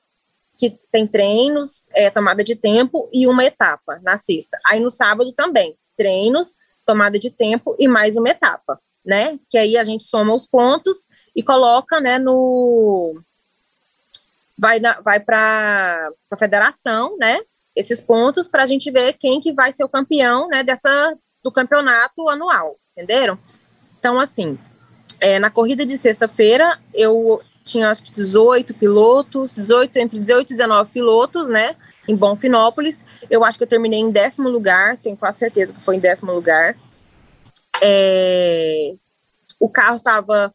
Que 0.58 0.76
tem 0.90 1.06
treinos, 1.06 1.88
é, 1.94 2.10
tomada 2.10 2.42
de 2.42 2.56
tempo 2.56 3.08
e 3.12 3.26
uma 3.28 3.44
etapa 3.44 4.00
na 4.02 4.16
sexta. 4.16 4.58
Aí 4.66 4.80
no 4.80 4.90
sábado 4.90 5.32
também, 5.32 5.76
treinos, 5.96 6.56
tomada 6.84 7.20
de 7.20 7.30
tempo 7.30 7.76
e 7.78 7.86
mais 7.86 8.16
uma 8.16 8.28
etapa, 8.28 8.80
né? 9.04 9.38
Que 9.48 9.58
aí 9.58 9.76
a 9.76 9.84
gente 9.84 10.04
soma 10.04 10.34
os 10.34 10.46
pontos 10.46 11.08
e 11.34 11.42
coloca, 11.42 12.00
né, 12.00 12.18
no. 12.18 13.20
Vai, 14.58 14.78
na, 14.78 15.00
vai 15.00 15.18
para 15.18 16.08
a 16.30 16.36
federação, 16.36 17.16
né? 17.18 17.40
Esses 17.74 18.00
pontos 18.00 18.48
para 18.48 18.62
a 18.62 18.66
gente 18.66 18.90
ver 18.90 19.14
quem 19.14 19.40
que 19.40 19.52
vai 19.52 19.72
ser 19.72 19.82
o 19.82 19.88
campeão, 19.88 20.46
né, 20.48 20.62
dessa, 20.62 21.18
do 21.42 21.50
campeonato 21.50 22.28
anual, 22.28 22.76
entenderam? 22.92 23.38
Então, 23.98 24.20
assim, 24.20 24.58
é, 25.20 25.38
na 25.38 25.50
corrida 25.50 25.86
de 25.86 25.96
sexta-feira, 25.96 26.78
eu 26.92 27.40
tinha 27.64 27.88
acho 27.88 28.02
que 28.02 28.10
18 28.10 28.74
pilotos, 28.74 29.54
18, 29.54 29.98
entre 29.98 30.18
18 30.18 30.50
e 30.50 30.56
19 30.56 30.90
pilotos, 30.90 31.48
né, 31.48 31.76
em 32.06 32.16
Bonfinópolis. 32.16 33.04
Eu 33.30 33.44
acho 33.44 33.56
que 33.56 33.64
eu 33.64 33.68
terminei 33.68 34.00
em 34.00 34.10
décimo 34.10 34.48
lugar, 34.48 34.98
tenho 34.98 35.16
quase 35.16 35.38
certeza 35.38 35.72
que 35.72 35.84
foi 35.84 35.96
em 35.96 36.00
décimo 36.00 36.32
lugar. 36.32 36.76
É, 37.82 38.92
o 39.58 39.68
carro 39.68 39.96
estava 39.96 40.54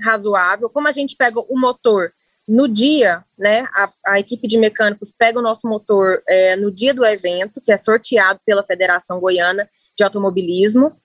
razoável. 0.00 0.70
Como 0.70 0.88
a 0.88 0.92
gente 0.92 1.16
pega 1.16 1.40
o 1.40 1.58
motor 1.58 2.12
no 2.48 2.66
dia, 2.66 3.24
né, 3.38 3.66
a, 3.74 3.92
a 4.08 4.18
equipe 4.18 4.48
de 4.48 4.58
mecânicos 4.58 5.12
pega 5.12 5.38
o 5.38 5.42
nosso 5.42 5.68
motor 5.68 6.20
é, 6.28 6.56
no 6.56 6.70
dia 6.70 6.92
do 6.92 7.04
evento, 7.04 7.62
que 7.64 7.70
é 7.70 7.76
sorteado 7.76 8.40
pela 8.44 8.64
Federação 8.64 9.20
Goiana 9.20 9.68
de 9.96 10.02
automobilismo 10.02 10.96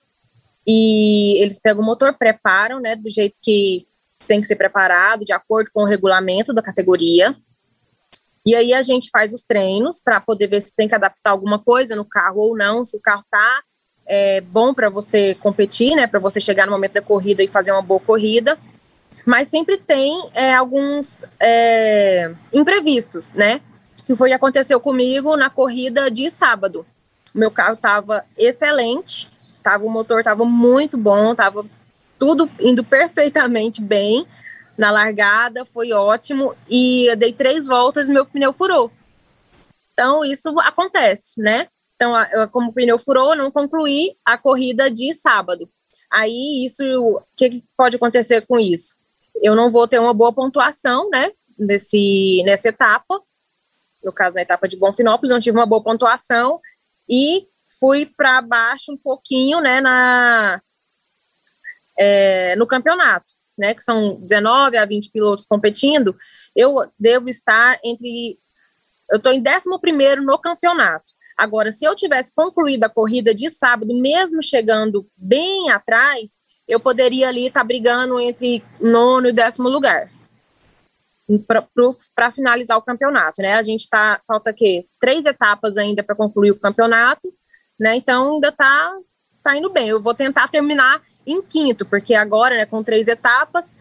e 0.66 1.40
eles 1.40 1.60
pegam 1.60 1.82
o 1.82 1.86
motor, 1.86 2.12
preparam, 2.14 2.80
né, 2.80 2.96
do 2.96 3.08
jeito 3.08 3.38
que 3.40 3.86
tem 4.26 4.40
que 4.40 4.46
ser 4.46 4.56
preparado, 4.56 5.24
de 5.24 5.32
acordo 5.32 5.70
com 5.72 5.82
o 5.82 5.86
regulamento 5.86 6.52
da 6.52 6.62
categoria. 6.62 7.36
E 8.44 8.54
aí 8.54 8.72
a 8.74 8.82
gente 8.82 9.08
faz 9.10 9.32
os 9.32 9.42
treinos 9.42 10.00
para 10.00 10.20
poder 10.20 10.48
ver 10.48 10.60
se 10.60 10.74
tem 10.74 10.88
que 10.88 10.94
adaptar 10.94 11.30
alguma 11.30 11.62
coisa 11.62 11.94
no 11.94 12.04
carro 12.04 12.40
ou 12.40 12.56
não, 12.56 12.84
se 12.84 12.96
o 12.96 13.00
carro 13.00 13.24
tá 13.30 13.62
é, 14.06 14.40
bom 14.40 14.72
para 14.72 14.88
você 14.88 15.34
competir, 15.34 15.94
né, 15.94 16.06
para 16.06 16.20
você 16.20 16.40
chegar 16.40 16.66
no 16.66 16.72
momento 16.72 16.92
da 16.92 17.02
corrida 17.02 17.42
e 17.42 17.48
fazer 17.48 17.72
uma 17.72 17.82
boa 17.82 18.00
corrida. 18.00 18.58
Mas 19.24 19.48
sempre 19.48 19.76
tem 19.76 20.30
é, 20.34 20.54
alguns 20.54 21.24
é, 21.40 22.32
imprevistos, 22.52 23.34
né? 23.34 23.60
Que 24.04 24.14
foi 24.14 24.28
o 24.28 24.30
que 24.30 24.36
aconteceu 24.36 24.78
comigo 24.78 25.36
na 25.36 25.50
corrida 25.50 26.08
de 26.08 26.30
sábado 26.30 26.86
meu 27.36 27.50
carro 27.50 27.74
estava 27.74 28.24
excelente, 28.36 29.28
tava, 29.62 29.84
o 29.84 29.90
motor 29.90 30.20
estava 30.20 30.44
muito 30.44 30.96
bom, 30.96 31.32
estava 31.32 31.64
tudo 32.18 32.50
indo 32.58 32.82
perfeitamente 32.82 33.80
bem. 33.80 34.26
Na 34.76 34.90
largada 34.90 35.64
foi 35.66 35.92
ótimo 35.92 36.54
e 36.68 37.06
eu 37.10 37.16
dei 37.16 37.32
três 37.32 37.66
voltas 37.66 38.08
e 38.08 38.12
meu 38.12 38.26
pneu 38.26 38.52
furou. 38.52 38.90
Então 39.92 40.24
isso 40.24 40.58
acontece, 40.60 41.40
né? 41.40 41.66
Então, 41.96 42.14
como 42.52 42.70
o 42.70 42.72
pneu 42.72 42.98
furou, 42.98 43.34
não 43.34 43.50
concluí 43.50 44.16
a 44.24 44.38
corrida 44.38 44.90
de 44.90 45.12
sábado. 45.14 45.68
Aí 46.12 46.64
isso, 46.64 46.84
o 46.84 47.22
que, 47.36 47.50
que 47.50 47.64
pode 47.76 47.96
acontecer 47.96 48.46
com 48.46 48.58
isso? 48.58 48.96
Eu 49.42 49.54
não 49.54 49.70
vou 49.70 49.88
ter 49.88 49.98
uma 49.98 50.14
boa 50.14 50.32
pontuação, 50.32 51.08
né? 51.10 51.32
Nesse, 51.58 52.42
nessa 52.44 52.68
etapa. 52.68 53.20
No 54.04 54.12
caso, 54.12 54.34
na 54.34 54.42
etapa 54.42 54.68
de 54.68 54.76
Bonfinópolis, 54.76 55.32
não 55.32 55.40
tive 55.40 55.58
uma 55.58 55.66
boa 55.66 55.82
pontuação 55.82 56.60
e 57.08 57.48
fui 57.80 58.06
para 58.06 58.40
baixo 58.42 58.92
um 58.92 58.96
pouquinho, 58.96 59.60
né, 59.60 59.80
na, 59.80 60.62
é, 61.98 62.54
no 62.56 62.66
campeonato, 62.66 63.34
né, 63.58 63.74
que 63.74 63.82
são 63.82 64.20
19 64.20 64.76
a 64.76 64.84
20 64.84 65.10
pilotos 65.10 65.44
competindo, 65.44 66.16
eu 66.54 66.90
devo 66.98 67.28
estar 67.28 67.78
entre, 67.84 68.38
eu 69.10 69.18
estou 69.18 69.32
em 69.32 69.42
11 69.42 70.24
no 70.24 70.38
campeonato. 70.38 71.12
Agora, 71.36 71.70
se 71.70 71.84
eu 71.84 71.94
tivesse 71.94 72.32
concluído 72.34 72.84
a 72.84 72.88
corrida 72.88 73.34
de 73.34 73.50
sábado, 73.50 73.94
mesmo 74.00 74.42
chegando 74.42 75.06
bem 75.16 75.70
atrás, 75.70 76.40
eu 76.66 76.80
poderia 76.80 77.28
ali 77.28 77.46
estar 77.46 77.60
tá 77.60 77.64
brigando 77.64 78.18
entre 78.18 78.64
nono 78.80 79.28
e 79.28 79.32
décimo 79.32 79.68
lugar 79.68 80.10
para 82.14 82.30
finalizar 82.30 82.78
o 82.78 82.82
campeonato, 82.82 83.42
né? 83.42 83.54
A 83.54 83.62
gente 83.62 83.88
tá 83.88 84.20
falta 84.26 84.52
que 84.52 84.86
três 85.00 85.26
etapas 85.26 85.76
ainda 85.76 86.02
para 86.02 86.14
concluir 86.14 86.52
o 86.52 86.58
campeonato, 86.58 87.32
né? 87.78 87.96
Então 87.96 88.34
ainda 88.34 88.52
tá 88.52 88.96
tá 89.42 89.56
indo 89.56 89.70
bem. 89.70 89.88
Eu 89.88 90.02
vou 90.02 90.14
tentar 90.14 90.48
terminar 90.48 91.00
em 91.26 91.42
quinto, 91.42 91.84
porque 91.84 92.14
agora, 92.14 92.56
né, 92.56 92.66
com 92.66 92.82
três 92.82 93.06
etapas, 93.06 93.76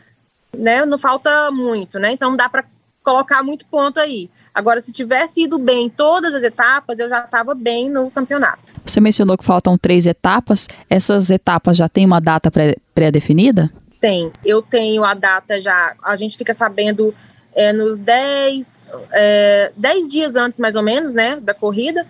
né, 0.55 0.85
não 0.85 0.97
falta 0.97 1.51
muito, 1.51 1.99
né? 1.99 2.11
Então 2.11 2.35
dá 2.35 2.49
para 2.49 2.65
colocar 3.05 3.43
muito 3.43 3.65
ponto 3.67 3.99
aí. 3.99 4.29
Agora, 4.53 4.81
se 4.81 4.91
tivesse 4.91 5.43
ido 5.43 5.59
bem 5.59 5.87
todas 5.87 6.33
as 6.33 6.41
etapas, 6.41 6.97
eu 6.97 7.07
já 7.07 7.19
estava 7.19 7.53
bem 7.53 7.89
no 7.89 8.09
campeonato. 8.09 8.73
Você 8.83 8.99
mencionou 8.99 9.37
que 9.37 9.45
faltam 9.45 9.77
três 9.77 10.07
etapas. 10.07 10.67
Essas 10.89 11.29
etapas 11.29 11.77
já 11.77 11.87
têm 11.87 12.05
uma 12.05 12.19
data 12.19 12.51
pré-definida? 12.93 13.71
Tem. 14.01 14.33
Eu 14.43 14.61
tenho 14.61 15.03
a 15.03 15.13
data 15.13 15.61
já. 15.61 15.95
A 16.03 16.15
gente 16.15 16.35
fica 16.35 16.53
sabendo 16.53 17.13
é, 17.53 17.71
nos 17.71 17.97
10, 17.97 18.89
é, 19.13 19.71
10 19.77 20.09
dias 20.09 20.35
antes, 20.35 20.59
mais 20.59 20.75
ou 20.75 20.83
menos, 20.83 21.13
né, 21.13 21.37
da 21.37 21.53
corrida, 21.53 22.05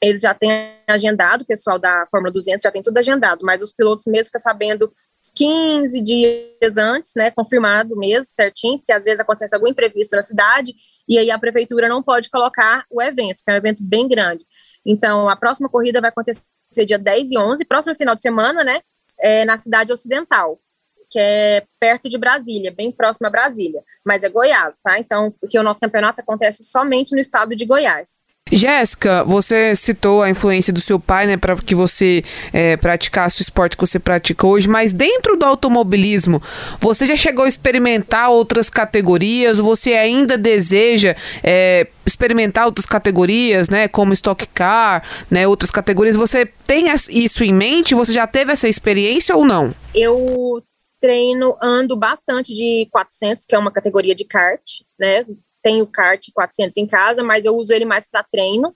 eles 0.00 0.20
já 0.20 0.34
têm 0.34 0.50
agendado, 0.86 1.42
o 1.42 1.46
pessoal 1.46 1.78
da 1.78 2.06
Fórmula 2.10 2.32
200 2.32 2.62
já 2.62 2.70
tem 2.70 2.82
tudo 2.82 2.98
agendado, 2.98 3.44
mas 3.44 3.62
os 3.62 3.72
pilotos 3.72 4.06
mesmo 4.06 4.26
ficam 4.26 4.40
sabendo 4.40 4.92
15 5.34 6.00
dias 6.00 6.76
antes, 6.76 7.12
né, 7.16 7.30
confirmado 7.30 7.96
mesmo, 7.96 8.26
certinho, 8.26 8.78
porque 8.78 8.92
às 8.92 9.04
vezes 9.04 9.20
acontece 9.20 9.54
algum 9.54 9.68
imprevisto 9.68 10.14
na 10.14 10.22
cidade, 10.22 10.74
e 11.08 11.18
aí 11.18 11.30
a 11.30 11.38
prefeitura 11.38 11.88
não 11.88 12.02
pode 12.02 12.30
colocar 12.30 12.84
o 12.90 13.00
evento, 13.02 13.42
que 13.44 13.50
é 13.50 13.54
um 13.54 13.56
evento 13.56 13.82
bem 13.82 14.08
grande. 14.08 14.44
Então, 14.84 15.28
a 15.28 15.36
próxima 15.36 15.68
corrida 15.68 16.00
vai 16.00 16.10
acontecer 16.10 16.42
dia 16.86 16.98
10 16.98 17.30
e 17.30 17.38
11, 17.38 17.64
próximo 17.64 17.94
final 17.94 18.14
de 18.14 18.20
semana, 18.20 18.64
né, 18.64 18.80
é, 19.20 19.44
na 19.44 19.56
cidade 19.56 19.92
ocidental 19.92 20.60
que 21.12 21.18
é 21.18 21.66
perto 21.78 22.08
de 22.08 22.16
Brasília, 22.16 22.72
bem 22.72 22.90
próximo 22.90 23.26
a 23.26 23.30
Brasília, 23.30 23.84
mas 24.02 24.24
é 24.24 24.30
Goiás, 24.30 24.78
tá? 24.82 24.98
Então, 24.98 25.30
porque 25.38 25.58
o 25.58 25.62
nosso 25.62 25.78
campeonato 25.78 26.22
acontece 26.22 26.64
somente 26.64 27.12
no 27.12 27.20
estado 27.20 27.54
de 27.54 27.66
Goiás. 27.66 28.24
Jéssica, 28.52 29.24
você 29.24 29.74
citou 29.74 30.22
a 30.22 30.28
influência 30.28 30.72
do 30.72 30.80
seu 30.80 31.00
pai, 31.00 31.26
né, 31.26 31.36
para 31.38 31.56
que 31.56 31.74
você 31.74 32.22
é, 32.52 32.76
praticasse 32.76 33.40
o 33.40 33.42
esporte 33.42 33.76
que 33.76 33.80
você 33.80 33.98
pratica 33.98 34.46
hoje, 34.46 34.68
mas 34.68 34.92
dentro 34.92 35.36
do 35.36 35.46
automobilismo, 35.46 36.40
você 36.78 37.06
já 37.06 37.16
chegou 37.16 37.46
a 37.46 37.48
experimentar 37.48 38.30
outras 38.30 38.68
categorias? 38.68 39.58
Você 39.58 39.94
ainda 39.94 40.36
deseja 40.36 41.16
é, 41.42 41.88
experimentar 42.04 42.66
outras 42.66 42.84
categorias, 42.84 43.70
né, 43.70 43.88
como 43.88 44.12
Stock 44.12 44.46
Car, 44.48 45.02
né, 45.30 45.48
outras 45.48 45.70
categorias? 45.70 46.14
Você 46.14 46.44
tem 46.66 46.84
isso 47.10 47.42
em 47.42 47.54
mente? 47.54 47.94
Você 47.94 48.12
já 48.12 48.26
teve 48.26 48.52
essa 48.52 48.68
experiência 48.68 49.34
ou 49.34 49.44
não? 49.46 49.74
Eu 49.94 50.60
treino, 51.00 51.56
ando 51.60 51.96
bastante 51.96 52.52
de 52.52 52.86
400, 52.90 53.44
que 53.44 53.54
é 53.54 53.58
uma 53.58 53.72
categoria 53.72 54.14
de 54.14 54.24
kart, 54.24 54.62
né? 54.98 55.24
Tenho 55.62 55.86
kart 55.86 56.26
400 56.34 56.76
em 56.76 56.86
casa, 56.86 57.22
mas 57.22 57.44
eu 57.44 57.56
uso 57.56 57.72
ele 57.72 57.84
mais 57.84 58.08
para 58.08 58.22
treino, 58.22 58.74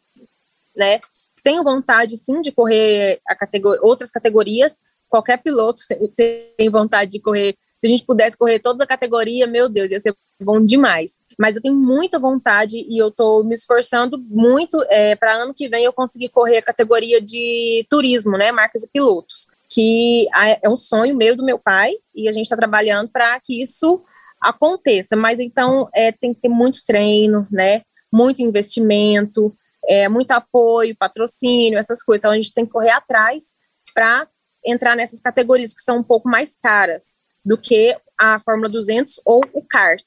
né? 0.77 1.01
Tenho 1.43 1.63
vontade, 1.63 2.17
sim, 2.17 2.41
de 2.41 2.53
correr 2.53 3.21
categor 3.39 3.79
outras 3.83 4.11
categorias. 4.11 4.81
Qualquer 5.09 5.39
piloto 5.39 5.83
tem 6.17 6.71
vontade 6.71 7.13
de 7.13 7.21
correr. 7.21 7.55
Se 7.79 7.87
a 7.87 7.91
gente 7.91 8.05
pudesse 8.05 8.37
correr 8.37 8.59
toda 8.59 8.85
a 8.85 8.87
categoria, 8.87 9.47
meu 9.47 9.69
Deus, 9.69 9.91
ia 9.91 10.01
ser 10.01 10.17
bom 10.41 10.65
demais. 10.65 11.19
Mas 11.39 11.57
eu 11.57 11.63
tenho 11.63 11.75
muita 11.75 12.19
vontade 12.19 12.77
e 12.89 12.99
eu 12.99 13.09
estou 13.09 13.45
me 13.45 13.55
esforçando 13.55 14.19
muito 14.29 14.83
é, 14.89 15.15
para 15.15 15.35
ano 15.35 15.55
que 15.55 15.69
vem 15.69 15.85
eu 15.85 15.93
conseguir 15.93 16.31
correr 16.31 16.59
a 16.59 16.63
categoria 16.63 17.21
de 17.21 17.87
turismo, 17.91 18.37
né? 18.37 18.51
Marcas 18.51 18.85
e 18.85 18.91
pilotos. 18.91 19.49
Que 19.69 20.27
é 20.63 20.69
um 20.69 20.77
sonho 20.77 21.17
meu 21.17 21.37
do 21.37 21.45
meu 21.45 21.59
pai 21.59 21.93
e 22.15 22.29
a 22.29 22.33
gente 22.33 22.45
está 22.45 22.57
trabalhando 22.57 23.11
para 23.11 23.39
que 23.41 23.61
isso 23.61 24.03
aconteça, 24.49 25.17
mas 25.17 25.39
então 25.39 25.89
é, 25.95 26.13
tem 26.13 26.33
que 26.33 26.41
ter 26.41 26.49
muito 26.49 26.83
treino, 26.85 27.47
né? 27.51 27.83
Muito 28.13 28.43
investimento, 28.43 29.55
é, 29.89 30.09
muito 30.09 30.31
apoio, 30.33 30.97
patrocínio, 30.97 31.79
essas 31.79 32.03
coisas. 32.03 32.21
Então 32.21 32.33
a 32.33 32.37
gente 32.37 32.53
tem 32.53 32.65
que 32.65 32.73
correr 32.73 32.91
atrás 32.91 33.55
para 33.95 34.29
entrar 34.65 34.97
nessas 34.97 35.21
categorias 35.21 35.73
que 35.73 35.81
são 35.81 35.99
um 35.99 36.03
pouco 36.03 36.29
mais 36.29 36.57
caras 36.57 37.19
do 37.45 37.57
que 37.57 37.97
a 38.19 38.41
Fórmula 38.41 38.69
200 38.69 39.21
ou 39.25 39.45
o 39.53 39.63
kart. 39.63 40.05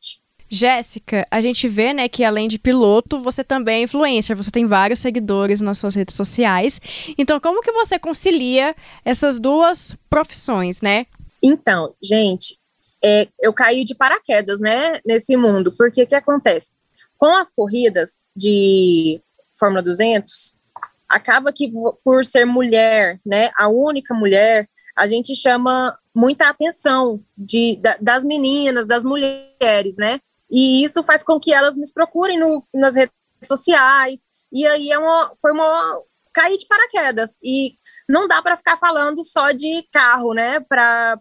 Jéssica, 0.51 1.27
a 1.29 1.41
gente 1.41 1.67
vê, 1.67 1.93
né, 1.93 2.09
que 2.09 2.23
além 2.23 2.47
de 2.47 2.57
piloto, 2.57 3.21
você 3.21 3.43
também 3.43 3.81
é 3.81 3.83
influencer, 3.83 4.35
você 4.35 4.49
tem 4.49 4.65
vários 4.65 4.99
seguidores 4.99 5.61
nas 5.61 5.77
suas 5.77 5.93
redes 5.93 6.15
sociais. 6.15 6.81
Então, 7.17 7.39
como 7.39 7.61
que 7.61 7.71
você 7.71 7.99
concilia 7.99 8.75
essas 9.05 9.39
duas 9.39 9.95
profissões, 10.09 10.81
né? 10.81 11.05
Então, 11.41 11.93
gente, 12.03 12.58
é, 13.03 13.27
eu 13.39 13.53
caí 13.53 13.83
de 13.83 13.95
paraquedas, 13.95 14.59
né, 14.59 14.99
nesse 15.05 15.35
mundo, 15.37 15.75
porque 15.77 16.03
o 16.03 16.07
que 16.07 16.15
acontece? 16.15 16.73
Com 17.17 17.35
as 17.35 17.51
corridas 17.51 18.19
de 18.35 19.21
Fórmula 19.57 19.81
200, 19.81 20.57
acaba 21.07 21.51
que 21.51 21.71
por 22.03 22.25
ser 22.25 22.45
mulher, 22.45 23.19
né, 23.25 23.49
a 23.57 23.67
única 23.67 24.13
mulher, 24.13 24.69
a 24.95 25.07
gente 25.07 25.35
chama 25.35 25.97
muita 26.13 26.49
atenção 26.49 27.23
de, 27.37 27.77
da, 27.77 27.97
das 28.01 28.23
meninas, 28.23 28.85
das 28.85 29.03
mulheres, 29.03 29.95
né, 29.97 30.19
e 30.49 30.83
isso 30.83 31.03
faz 31.03 31.23
com 31.23 31.39
que 31.39 31.53
elas 31.53 31.75
me 31.75 31.91
procurem 31.93 32.37
no, 32.37 32.65
nas 32.73 32.95
redes 32.95 33.13
sociais, 33.43 34.27
e 34.51 34.65
aí 34.67 34.91
é 34.91 34.97
uma, 34.97 35.33
foi 35.41 35.51
uma 35.51 36.01
cair 36.33 36.57
de 36.57 36.67
paraquedas, 36.67 37.37
e 37.43 37.75
não 38.07 38.27
dá 38.27 38.41
para 38.41 38.57
ficar 38.57 38.77
falando 38.77 39.23
só 39.23 39.51
de 39.51 39.83
carro, 39.91 40.33
né, 40.33 40.59
para 40.59 41.17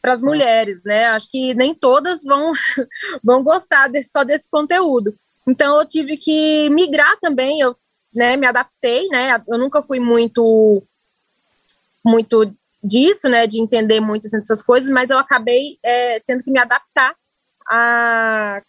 para 0.00 0.14
as 0.14 0.22
mulheres, 0.22 0.82
né? 0.84 1.06
Acho 1.06 1.30
que 1.30 1.54
nem 1.54 1.74
todas 1.74 2.22
vão, 2.24 2.52
vão 3.22 3.42
gostar 3.42 3.88
desse, 3.88 4.10
só 4.10 4.24
desse 4.24 4.48
conteúdo. 4.48 5.12
Então 5.48 5.78
eu 5.78 5.86
tive 5.86 6.16
que 6.16 6.70
migrar 6.70 7.18
também, 7.20 7.60
eu 7.60 7.76
né, 8.14 8.36
me 8.36 8.46
adaptei, 8.46 9.08
né? 9.08 9.42
Eu 9.48 9.58
nunca 9.58 9.82
fui 9.82 10.00
muito 10.00 10.82
muito 12.04 12.52
disso, 12.82 13.28
né? 13.28 13.46
De 13.46 13.60
entender 13.60 14.00
muito 14.00 14.26
essas 14.26 14.62
coisas, 14.62 14.90
mas 14.90 15.10
eu 15.10 15.18
acabei 15.18 15.78
é, 15.84 16.20
tendo 16.20 16.42
que 16.42 16.50
me 16.50 16.58
adaptar 16.58 17.14
à 17.68 18.62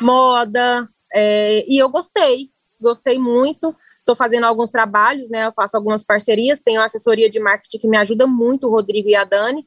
moda 0.00 0.88
é, 1.12 1.64
e 1.68 1.78
eu 1.78 1.88
gostei, 1.88 2.50
gostei 2.80 3.18
muito. 3.18 3.74
Estou 3.98 4.16
fazendo 4.16 4.44
alguns 4.44 4.70
trabalhos, 4.70 5.28
né? 5.28 5.46
Eu 5.46 5.52
faço 5.52 5.76
algumas 5.76 6.02
parcerias, 6.02 6.58
tenho 6.64 6.82
assessoria 6.82 7.28
de 7.28 7.38
marketing 7.38 7.78
que 7.78 7.88
me 7.88 7.98
ajuda 7.98 8.26
muito, 8.26 8.66
o 8.66 8.70
Rodrigo 8.70 9.08
e 9.08 9.14
a 9.14 9.24
Dani. 9.24 9.66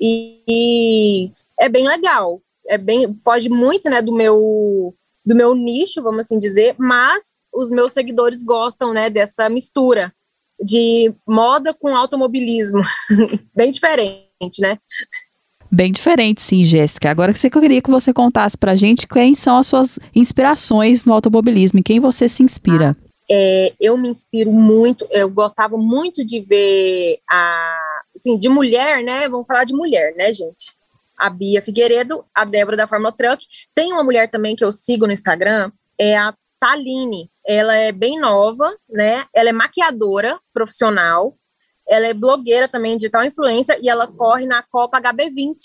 E, 0.00 0.42
e 0.48 1.30
é 1.58 1.68
bem 1.68 1.86
legal. 1.86 2.40
É 2.66 2.76
bem, 2.78 3.14
foge 3.14 3.48
muito, 3.48 3.88
né, 3.88 4.02
do 4.02 4.12
meu 4.12 4.94
do 5.24 5.34
meu 5.34 5.54
nicho, 5.54 6.02
vamos 6.02 6.20
assim 6.20 6.38
dizer, 6.38 6.74
mas 6.78 7.38
os 7.52 7.70
meus 7.70 7.92
seguidores 7.92 8.42
gostam, 8.42 8.94
né, 8.94 9.10
dessa 9.10 9.48
mistura 9.50 10.12
de 10.60 11.12
moda 11.26 11.74
com 11.74 11.94
automobilismo. 11.94 12.82
bem 13.54 13.70
diferente, 13.70 14.60
né? 14.60 14.78
Bem 15.70 15.92
diferente, 15.92 16.40
sim, 16.40 16.64
Jéssica. 16.64 17.10
Agora 17.10 17.32
que 17.32 17.38
você 17.38 17.50
queria 17.50 17.82
que 17.82 17.90
você 17.90 18.12
contasse 18.12 18.56
pra 18.56 18.74
gente 18.74 19.06
quem 19.06 19.34
são 19.34 19.58
as 19.58 19.66
suas 19.66 19.98
inspirações 20.14 21.04
no 21.04 21.12
automobilismo, 21.12 21.78
em 21.78 21.82
quem 21.82 22.00
você 22.00 22.26
se 22.28 22.42
inspira. 22.42 22.96
Ah, 22.96 23.08
é, 23.30 23.74
eu 23.78 23.96
me 23.98 24.08
inspiro 24.08 24.50
muito, 24.50 25.06
eu 25.10 25.28
gostava 25.28 25.76
muito 25.76 26.24
de 26.24 26.40
ver 26.40 27.18
a 27.30 27.87
assim, 28.18 28.38
de 28.38 28.48
mulher, 28.48 29.02
né? 29.02 29.28
Vamos 29.28 29.46
falar 29.46 29.64
de 29.64 29.74
mulher, 29.74 30.14
né, 30.16 30.32
gente? 30.32 30.76
A 31.16 31.30
Bia 31.30 31.62
Figueiredo, 31.62 32.24
a 32.34 32.44
Débora 32.44 32.76
da 32.76 32.86
Fórmula 32.86 33.12
Truck. 33.12 33.44
Tem 33.74 33.92
uma 33.92 34.04
mulher 34.04 34.30
também 34.30 34.54
que 34.54 34.64
eu 34.64 34.70
sigo 34.70 35.06
no 35.06 35.12
Instagram, 35.12 35.72
é 35.98 36.16
a 36.16 36.34
Taline. 36.60 37.30
Ela 37.46 37.76
é 37.76 37.92
bem 37.92 38.20
nova, 38.20 38.76
né? 38.88 39.24
Ela 39.34 39.50
é 39.50 39.52
maquiadora 39.52 40.38
profissional. 40.52 41.36
Ela 41.88 42.06
é 42.06 42.14
blogueira 42.14 42.68
também, 42.68 42.96
digital 42.96 43.24
influencer, 43.24 43.78
e 43.82 43.88
ela 43.88 44.06
corre 44.06 44.46
na 44.46 44.62
Copa 44.62 45.00
HB20. 45.00 45.56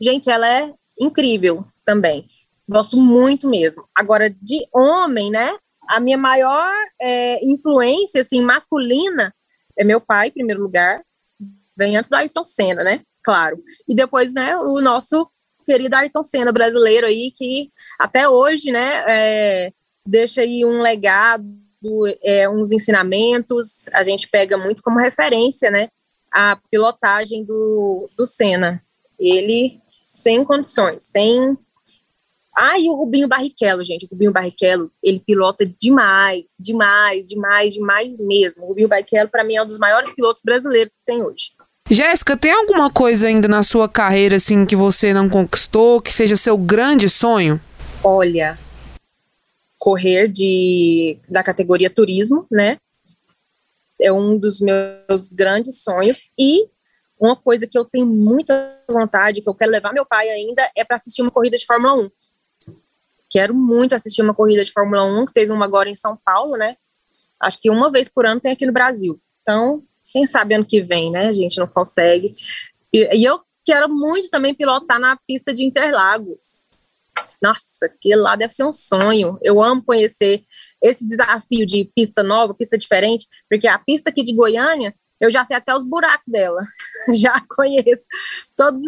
Gente, 0.00 0.30
ela 0.30 0.48
é 0.48 0.72
incrível 1.00 1.64
também. 1.84 2.28
Gosto 2.68 2.96
muito 2.96 3.48
mesmo. 3.48 3.84
Agora, 3.94 4.30
de 4.30 4.66
homem, 4.72 5.30
né? 5.30 5.56
A 5.88 5.98
minha 5.98 6.18
maior 6.18 6.70
é, 7.00 7.44
influência, 7.44 8.20
assim, 8.20 8.40
masculina 8.40 9.34
é 9.76 9.84
meu 9.84 10.00
pai, 10.00 10.28
em 10.28 10.32
primeiro 10.32 10.62
lugar 10.62 11.02
vem 11.78 11.96
antes 11.96 12.10
do 12.10 12.16
Ayrton 12.16 12.44
Senna, 12.44 12.82
né? 12.82 13.00
Claro. 13.22 13.62
E 13.88 13.94
depois, 13.94 14.34
né, 14.34 14.56
o 14.56 14.80
nosso 14.80 15.30
querido 15.64 15.94
Ayrton 15.94 16.24
Senna 16.24 16.50
brasileiro 16.50 17.06
aí, 17.06 17.30
que 17.30 17.70
até 17.98 18.28
hoje, 18.28 18.72
né, 18.72 19.04
é, 19.06 19.72
deixa 20.04 20.40
aí 20.40 20.64
um 20.64 20.80
legado, 20.80 21.44
é, 22.24 22.48
uns 22.48 22.72
ensinamentos, 22.72 23.88
a 23.92 24.02
gente 24.02 24.28
pega 24.28 24.58
muito 24.58 24.82
como 24.82 24.98
referência, 24.98 25.70
né, 25.70 25.88
a 26.32 26.58
pilotagem 26.70 27.44
do, 27.44 28.10
do 28.16 28.26
Senna. 28.26 28.82
Ele 29.18 29.80
sem 30.02 30.44
condições, 30.44 31.02
sem... 31.02 31.56
Ah, 32.56 32.78
e 32.78 32.88
o 32.88 32.94
Rubinho 32.94 33.28
Barrichello, 33.28 33.84
gente, 33.84 34.06
o 34.06 34.08
Rubinho 34.10 34.32
Barrichello, 34.32 34.90
ele 35.00 35.20
pilota 35.20 35.64
demais, 35.64 36.56
demais, 36.58 37.28
demais, 37.28 37.74
demais 37.74 38.18
mesmo. 38.18 38.64
O 38.64 38.68
Rubinho 38.68 38.88
Barrichello, 38.88 39.28
para 39.28 39.44
mim, 39.44 39.54
é 39.54 39.62
um 39.62 39.66
dos 39.66 39.78
maiores 39.78 40.10
pilotos 40.12 40.42
brasileiros 40.42 40.96
que 40.96 41.04
tem 41.04 41.22
hoje. 41.22 41.52
Jéssica, 41.90 42.36
tem 42.36 42.50
alguma 42.50 42.90
coisa 42.90 43.26
ainda 43.26 43.48
na 43.48 43.62
sua 43.62 43.88
carreira 43.88 44.36
assim 44.36 44.66
que 44.66 44.76
você 44.76 45.14
não 45.14 45.28
conquistou, 45.28 46.02
que 46.02 46.12
seja 46.12 46.36
seu 46.36 46.56
grande 46.58 47.08
sonho? 47.08 47.58
Olha, 48.04 48.58
correr 49.78 50.28
de 50.28 51.18
da 51.26 51.42
categoria 51.42 51.88
turismo, 51.88 52.46
né? 52.50 52.78
É 53.98 54.12
um 54.12 54.38
dos 54.38 54.60
meus 54.60 55.28
grandes 55.32 55.82
sonhos 55.82 56.30
e 56.38 56.68
uma 57.18 57.34
coisa 57.34 57.66
que 57.66 57.76
eu 57.76 57.84
tenho 57.86 58.06
muita 58.06 58.54
vontade, 58.88 59.40
que 59.40 59.48
eu 59.48 59.54
quero 59.54 59.70
levar 59.70 59.92
meu 59.92 60.04
pai 60.04 60.28
ainda, 60.28 60.70
é 60.76 60.84
para 60.84 60.96
assistir 60.96 61.22
uma 61.22 61.30
corrida 61.30 61.56
de 61.56 61.64
Fórmula 61.64 61.94
1. 61.94 62.08
Quero 63.30 63.54
muito 63.54 63.94
assistir 63.94 64.22
uma 64.22 64.34
corrida 64.34 64.64
de 64.64 64.72
Fórmula 64.72 65.04
1, 65.04 65.26
que 65.26 65.32
teve 65.32 65.52
uma 65.52 65.64
agora 65.64 65.88
em 65.88 65.96
São 65.96 66.18
Paulo, 66.22 66.56
né? 66.56 66.76
Acho 67.40 67.60
que 67.60 67.70
uma 67.70 67.90
vez 67.90 68.08
por 68.08 68.26
ano 68.26 68.40
tem 68.40 68.52
aqui 68.52 68.66
no 68.66 68.72
Brasil. 68.72 69.20
Então, 69.42 69.82
quem 70.12 70.26
sabe 70.26 70.54
ano 70.54 70.64
que 70.64 70.82
vem, 70.82 71.10
né? 71.10 71.28
A 71.28 71.32
gente 71.32 71.58
não 71.58 71.66
consegue. 71.66 72.28
E, 72.92 73.16
e 73.16 73.24
eu 73.24 73.40
quero 73.64 73.88
muito 73.88 74.30
também 74.30 74.54
pilotar 74.54 74.98
na 74.98 75.16
pista 75.26 75.52
de 75.52 75.64
Interlagos. 75.64 76.68
Nossa, 77.42 77.88
que 78.00 78.14
lá 78.14 78.36
deve 78.36 78.52
ser 78.52 78.64
um 78.64 78.72
sonho. 78.72 79.38
Eu 79.42 79.62
amo 79.62 79.82
conhecer 79.82 80.44
esse 80.82 81.06
desafio 81.06 81.66
de 81.66 81.90
pista 81.94 82.22
nova, 82.22 82.54
pista 82.54 82.78
diferente, 82.78 83.26
porque 83.48 83.66
a 83.66 83.78
pista 83.78 84.10
aqui 84.10 84.22
de 84.22 84.34
Goiânia, 84.34 84.94
eu 85.20 85.30
já 85.30 85.44
sei 85.44 85.56
até 85.56 85.74
os 85.74 85.84
buracos 85.84 86.26
dela. 86.26 86.60
já 87.20 87.40
conheço 87.56 88.04
todos 88.56 88.84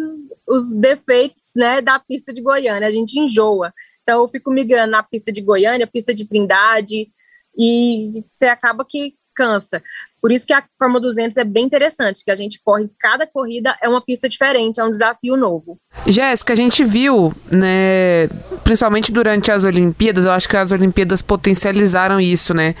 os 0.47 0.73
defeitos, 0.73 1.51
né, 1.55 1.81
da 1.81 1.99
pista 1.99 2.33
de 2.33 2.41
Goiânia. 2.41 2.87
A 2.87 2.91
gente 2.91 3.19
enjoa. 3.19 3.73
Então 4.01 4.21
eu 4.21 4.27
fico 4.27 4.51
migrando 4.51 4.91
na 4.91 5.03
pista 5.03 5.31
de 5.31 5.41
Goiânia, 5.41 5.85
pista 5.85 6.13
de 6.13 6.27
Trindade, 6.27 7.11
e 7.57 8.23
você 8.29 8.45
acaba 8.45 8.85
que 8.87 9.15
cansa. 9.41 9.81
Por 10.21 10.31
isso 10.31 10.45
que 10.45 10.53
a 10.53 10.63
Fórmula 10.77 11.01
200 11.01 11.35
é 11.37 11.43
bem 11.43 11.65
interessante, 11.65 12.23
que 12.23 12.29
a 12.29 12.35
gente 12.35 12.61
corre, 12.63 12.87
cada 12.99 13.25
corrida 13.25 13.75
é 13.81 13.89
uma 13.89 14.01
pista 14.01 14.29
diferente, 14.29 14.79
é 14.79 14.83
um 14.83 14.91
desafio 14.91 15.35
novo. 15.35 15.79
Jéssica, 16.05 16.53
a 16.53 16.55
gente 16.55 16.83
viu, 16.83 17.33
né, 17.49 18.27
principalmente 18.63 19.11
durante 19.11 19.51
as 19.51 19.63
Olimpíadas, 19.63 20.23
eu 20.23 20.31
acho 20.31 20.47
que 20.47 20.55
as 20.55 20.71
Olimpíadas 20.71 21.23
potencializaram 21.23 22.21
isso, 22.21 22.53
né, 22.53 22.75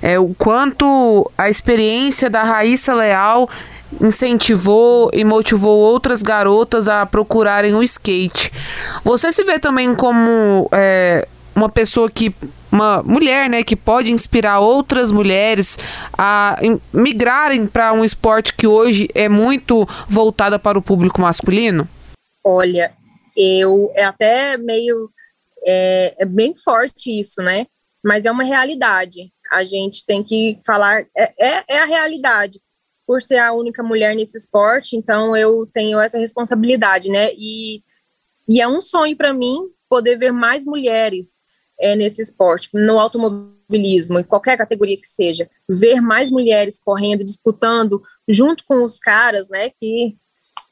é, 0.00 0.18
o 0.18 0.34
quanto 0.34 1.30
a 1.36 1.50
experiência 1.50 2.30
da 2.30 2.42
Raíssa 2.42 2.94
Leal 2.94 3.46
incentivou 4.00 5.10
e 5.12 5.22
motivou 5.22 5.78
outras 5.78 6.22
garotas 6.22 6.88
a 6.88 7.04
procurarem 7.04 7.74
o 7.74 7.82
skate. 7.82 8.50
Você 9.04 9.30
se 9.30 9.44
vê 9.44 9.58
também 9.58 9.94
como 9.94 10.66
é, 10.72 11.28
uma 11.54 11.68
pessoa 11.68 12.10
que 12.10 12.34
uma 12.70 13.02
mulher, 13.02 13.48
né, 13.48 13.62
que 13.62 13.76
pode 13.76 14.10
inspirar 14.10 14.60
outras 14.60 15.10
mulheres 15.10 15.78
a 16.16 16.58
migrarem 16.92 17.66
para 17.66 17.92
um 17.92 18.04
esporte 18.04 18.54
que 18.54 18.66
hoje 18.66 19.08
é 19.14 19.28
muito 19.28 19.86
voltada 20.08 20.58
para 20.58 20.78
o 20.78 20.82
público 20.82 21.20
masculino? 21.20 21.88
Olha, 22.44 22.92
eu 23.36 23.90
é 23.94 24.04
até 24.04 24.56
meio 24.56 25.10
é, 25.66 26.14
é 26.18 26.24
bem 26.24 26.54
forte 26.54 27.10
isso, 27.10 27.42
né? 27.42 27.66
Mas 28.04 28.24
é 28.24 28.30
uma 28.30 28.44
realidade. 28.44 29.32
A 29.50 29.64
gente 29.64 30.04
tem 30.06 30.22
que 30.22 30.58
falar 30.64 31.04
é, 31.16 31.32
é, 31.38 31.64
é 31.68 31.78
a 31.80 31.86
realidade. 31.86 32.60
Por 33.06 33.22
ser 33.22 33.38
a 33.38 33.52
única 33.52 33.84
mulher 33.84 34.16
nesse 34.16 34.36
esporte, 34.36 34.96
então 34.96 35.36
eu 35.36 35.64
tenho 35.72 36.00
essa 36.00 36.18
responsabilidade, 36.18 37.08
né? 37.08 37.30
E, 37.38 37.80
e 38.48 38.60
é 38.60 38.66
um 38.66 38.80
sonho 38.80 39.16
para 39.16 39.32
mim 39.32 39.58
poder 39.88 40.18
ver 40.18 40.32
mais 40.32 40.64
mulheres 40.64 41.44
é, 41.80 41.94
nesse 41.94 42.22
esporte, 42.22 42.70
no 42.72 42.98
automobilismo, 42.98 44.18
em 44.18 44.24
qualquer 44.24 44.56
categoria 44.56 44.96
que 44.96 45.06
seja, 45.06 45.48
ver 45.68 46.00
mais 46.00 46.30
mulheres 46.30 46.78
correndo, 46.78 47.24
disputando 47.24 48.02
junto 48.28 48.64
com 48.66 48.84
os 48.84 48.98
caras, 48.98 49.48
né, 49.48 49.70
que 49.70 50.16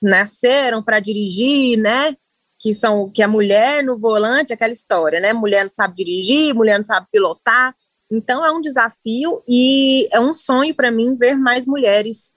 nasceram 0.00 0.82
para 0.82 1.00
dirigir, 1.00 1.78
né, 1.78 2.14
que 2.60 2.72
são 2.72 3.10
que 3.10 3.22
a 3.22 3.28
mulher 3.28 3.84
no 3.84 3.98
volante, 3.98 4.52
aquela 4.52 4.72
história, 4.72 5.20
né, 5.20 5.32
mulher 5.32 5.62
não 5.62 5.70
sabe 5.70 5.94
dirigir, 5.94 6.54
mulher 6.54 6.78
não 6.78 6.84
sabe 6.84 7.06
pilotar, 7.12 7.74
então 8.10 8.44
é 8.44 8.50
um 8.50 8.60
desafio 8.60 9.42
e 9.48 10.08
é 10.12 10.20
um 10.20 10.32
sonho 10.32 10.74
para 10.74 10.90
mim 10.90 11.16
ver 11.16 11.36
mais 11.36 11.66
mulheres 11.66 12.32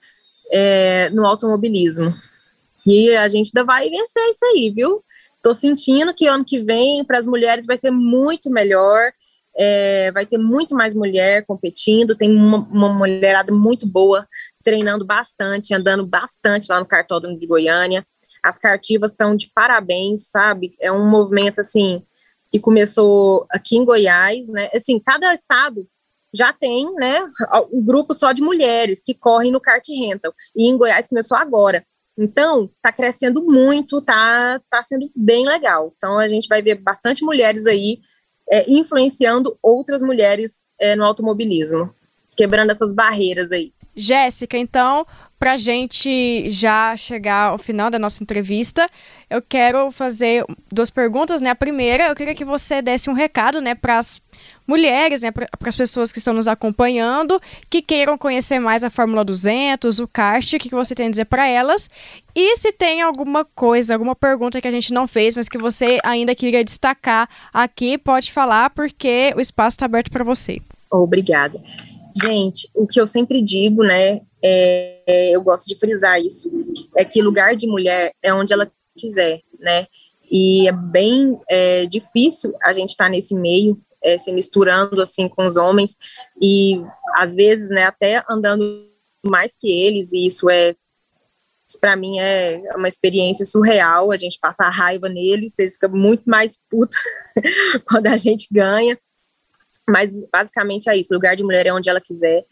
é, 0.52 1.10
no 1.10 1.26
automobilismo. 1.26 2.12
E 2.86 3.14
a 3.16 3.28
gente 3.28 3.52
ainda 3.54 3.64
vai 3.64 3.88
vencer 3.88 4.22
isso 4.30 4.44
aí, 4.46 4.72
viu? 4.74 5.04
Estou 5.48 5.54
sentindo 5.54 6.12
que 6.12 6.26
ano 6.26 6.44
que 6.44 6.62
vem, 6.62 7.02
para 7.02 7.18
as 7.18 7.26
mulheres, 7.26 7.64
vai 7.64 7.76
ser 7.76 7.90
muito 7.90 8.50
melhor. 8.50 9.10
É, 9.56 10.12
vai 10.12 10.26
ter 10.26 10.36
muito 10.36 10.74
mais 10.74 10.94
mulher 10.94 11.46
competindo. 11.46 12.14
Tem 12.14 12.30
uma, 12.30 12.58
uma, 12.58 12.92
mulherada 12.92 13.50
muito 13.50 13.86
boa, 13.86 14.28
treinando 14.62 15.06
bastante, 15.06 15.74
andando 15.74 16.06
bastante 16.06 16.66
lá 16.68 16.78
no 16.78 16.86
cartódromo 16.86 17.38
de 17.38 17.46
Goiânia. 17.46 18.06
As 18.42 18.58
cartivas 18.58 19.12
estão 19.12 19.34
de 19.34 19.50
parabéns, 19.54 20.28
sabe? 20.28 20.76
É 20.78 20.92
um 20.92 21.08
movimento 21.08 21.60
assim 21.60 22.02
que 22.50 22.60
começou 22.60 23.46
aqui 23.50 23.78
em 23.78 23.84
Goiás, 23.86 24.48
né? 24.48 24.68
Assim, 24.74 25.00
cada 25.00 25.32
estado 25.32 25.88
já 26.34 26.52
tem, 26.52 26.92
né, 26.94 27.26
um 27.72 27.82
grupo 27.82 28.12
só 28.12 28.32
de 28.32 28.42
mulheres 28.42 29.02
que 29.02 29.14
correm 29.14 29.50
no 29.50 29.60
kart 29.60 29.82
rental. 29.88 30.34
E 30.54 30.68
em 30.68 30.76
Goiás 30.76 31.08
começou 31.08 31.38
agora. 31.38 31.86
Então, 32.18 32.64
está 32.64 32.90
crescendo 32.90 33.44
muito, 33.44 34.02
tá, 34.02 34.60
tá 34.68 34.82
sendo 34.82 35.08
bem 35.14 35.46
legal. 35.46 35.94
Então, 35.96 36.18
a 36.18 36.26
gente 36.26 36.48
vai 36.48 36.60
ver 36.60 36.74
bastante 36.74 37.24
mulheres 37.24 37.64
aí 37.64 38.00
é, 38.50 38.68
influenciando 38.68 39.56
outras 39.62 40.02
mulheres 40.02 40.64
é, 40.80 40.96
no 40.96 41.04
automobilismo, 41.04 41.90
quebrando 42.36 42.70
essas 42.70 42.92
barreiras 42.92 43.52
aí. 43.52 43.72
Jéssica, 43.94 44.58
então, 44.58 45.06
para 45.38 45.52
a 45.52 45.56
gente 45.56 46.50
já 46.50 46.96
chegar 46.96 47.50
ao 47.50 47.58
final 47.58 47.90
da 47.90 47.98
nossa 47.98 48.22
entrevista, 48.22 48.88
eu 49.30 49.40
quero 49.40 49.90
fazer 49.90 50.44
duas 50.72 50.90
perguntas, 50.90 51.40
né? 51.40 51.50
A 51.50 51.54
primeira, 51.54 52.08
eu 52.08 52.14
queria 52.16 52.34
que 52.34 52.44
você 52.44 52.82
desse 52.82 53.08
um 53.08 53.12
recado, 53.12 53.60
né, 53.60 53.74
para 53.74 53.98
as 53.98 54.20
mulheres, 54.66 55.22
né, 55.22 55.30
para 55.30 55.48
as 55.66 55.76
pessoas 55.76 56.10
que 56.12 56.18
estão 56.18 56.34
nos 56.34 56.48
acompanhando, 56.48 57.40
que 57.70 57.80
queiram 57.80 58.18
conhecer 58.18 58.58
mais 58.58 58.84
a 58.84 58.90
Fórmula 58.90 59.24
200, 59.24 59.98
o 59.98 60.08
kart, 60.08 60.52
o 60.52 60.58
que, 60.58 60.68
que 60.68 60.74
você 60.74 60.94
tem 60.94 61.06
a 61.06 61.10
dizer 61.10 61.24
para 61.24 61.46
elas? 61.46 61.88
E 62.34 62.56
se 62.56 62.72
tem 62.72 63.00
alguma 63.00 63.44
coisa, 63.44 63.94
alguma 63.94 64.14
pergunta 64.14 64.60
que 64.60 64.68
a 64.68 64.72
gente 64.72 64.92
não 64.92 65.06
fez, 65.06 65.34
mas 65.34 65.48
que 65.48 65.56
você 65.56 65.98
ainda 66.04 66.34
queria 66.34 66.64
destacar 66.64 67.28
aqui, 67.52 67.96
pode 67.96 68.32
falar, 68.32 68.70
porque 68.70 69.32
o 69.36 69.40
espaço 69.40 69.76
está 69.76 69.86
aberto 69.86 70.10
para 70.10 70.24
você. 70.24 70.60
Obrigada. 70.90 71.62
Gente, 72.16 72.68
o 72.74 72.86
que 72.86 73.00
eu 73.00 73.06
sempre 73.06 73.42
digo, 73.42 73.82
né, 73.82 74.20
é, 74.42 75.02
é, 75.06 75.30
eu 75.30 75.42
gosto 75.42 75.66
de 75.66 75.78
frisar 75.78 76.20
isso, 76.20 76.50
é 76.96 77.04
que 77.04 77.22
lugar 77.22 77.54
de 77.54 77.66
mulher 77.66 78.12
é 78.22 78.32
onde 78.32 78.52
ela 78.52 78.70
quiser, 78.96 79.40
né? 79.58 79.86
E 80.30 80.68
é 80.68 80.72
bem 80.72 81.38
é, 81.48 81.86
difícil 81.86 82.54
a 82.62 82.72
gente 82.72 82.90
estar 82.90 83.04
tá 83.04 83.10
nesse 83.10 83.34
meio, 83.34 83.80
é, 84.02 84.16
se 84.18 84.30
misturando 84.32 85.00
assim 85.00 85.28
com 85.28 85.46
os 85.46 85.56
homens 85.56 85.96
e 86.40 86.80
às 87.16 87.34
vezes, 87.34 87.70
né, 87.70 87.84
até 87.84 88.22
andando 88.28 88.86
mais 89.26 89.56
que 89.56 89.70
eles 89.70 90.12
e 90.12 90.26
isso 90.26 90.48
é 90.48 90.74
para 91.80 91.96
mim 91.96 92.18
é 92.18 92.62
uma 92.76 92.88
experiência 92.88 93.44
surreal, 93.44 94.10
a 94.10 94.16
gente 94.16 94.38
passa 94.40 94.64
a 94.64 94.70
raiva 94.70 95.06
neles, 95.08 95.58
eles 95.58 95.74
ficam 95.74 95.90
muito 95.90 96.22
mais 96.24 96.58
putos 96.70 96.96
quando 97.86 98.06
a 98.06 98.16
gente 98.16 98.48
ganha, 98.50 98.98
mas 99.88 100.12
basicamente 100.30 100.90
é 100.90 100.96
isso, 100.96 101.14
lugar 101.14 101.34
de 101.34 101.42
mulher 101.42 101.66
é 101.66 101.72
onde 101.72 101.88
ela 101.88 102.00
quiser, 102.00 102.44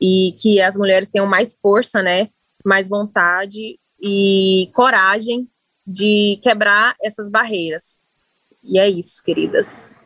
e 0.00 0.34
que 0.38 0.60
as 0.60 0.76
mulheres 0.76 1.08
tenham 1.08 1.26
mais 1.26 1.56
força, 1.60 2.02
né, 2.02 2.28
mais 2.64 2.88
vontade 2.88 3.78
e 4.02 4.70
coragem 4.74 5.48
de 5.86 6.38
quebrar 6.42 6.94
essas 7.02 7.30
barreiras. 7.30 8.02
E 8.62 8.78
é 8.78 8.88
isso, 8.88 9.22
queridas. 9.22 9.98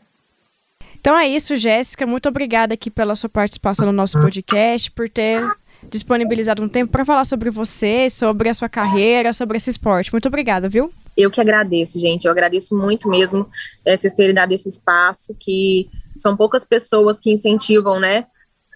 Então 1.00 1.18
é 1.18 1.28
isso, 1.28 1.56
Jéssica. 1.56 2.06
Muito 2.06 2.28
obrigada 2.28 2.74
aqui 2.74 2.90
pela 2.90 3.14
sua 3.14 3.28
participação 3.28 3.86
no 3.86 3.92
nosso 3.92 4.18
podcast, 4.20 4.90
por 4.90 5.08
ter 5.08 5.42
disponibilizado 5.90 6.62
um 6.62 6.68
tempo 6.68 6.90
para 6.90 7.04
falar 7.04 7.24
sobre 7.24 7.50
você, 7.50 8.08
sobre 8.08 8.48
a 8.48 8.54
sua 8.54 8.68
carreira, 8.68 9.32
sobre 9.32 9.56
esse 9.56 9.68
esporte. 9.68 10.12
Muito 10.12 10.28
obrigada, 10.28 10.68
viu? 10.68 10.92
Eu 11.16 11.30
que 11.30 11.40
agradeço, 11.40 12.00
gente. 12.00 12.24
Eu 12.24 12.32
agradeço 12.32 12.76
muito 12.76 13.08
mesmo 13.08 13.48
é, 13.84 13.96
vocês 13.96 14.12
terem 14.14 14.34
dado 14.34 14.52
esse 14.52 14.68
espaço, 14.68 15.36
que 15.38 15.90
são 16.18 16.36
poucas 16.36 16.64
pessoas 16.64 17.20
que 17.20 17.30
incentivam, 17.30 17.98
né, 18.00 18.26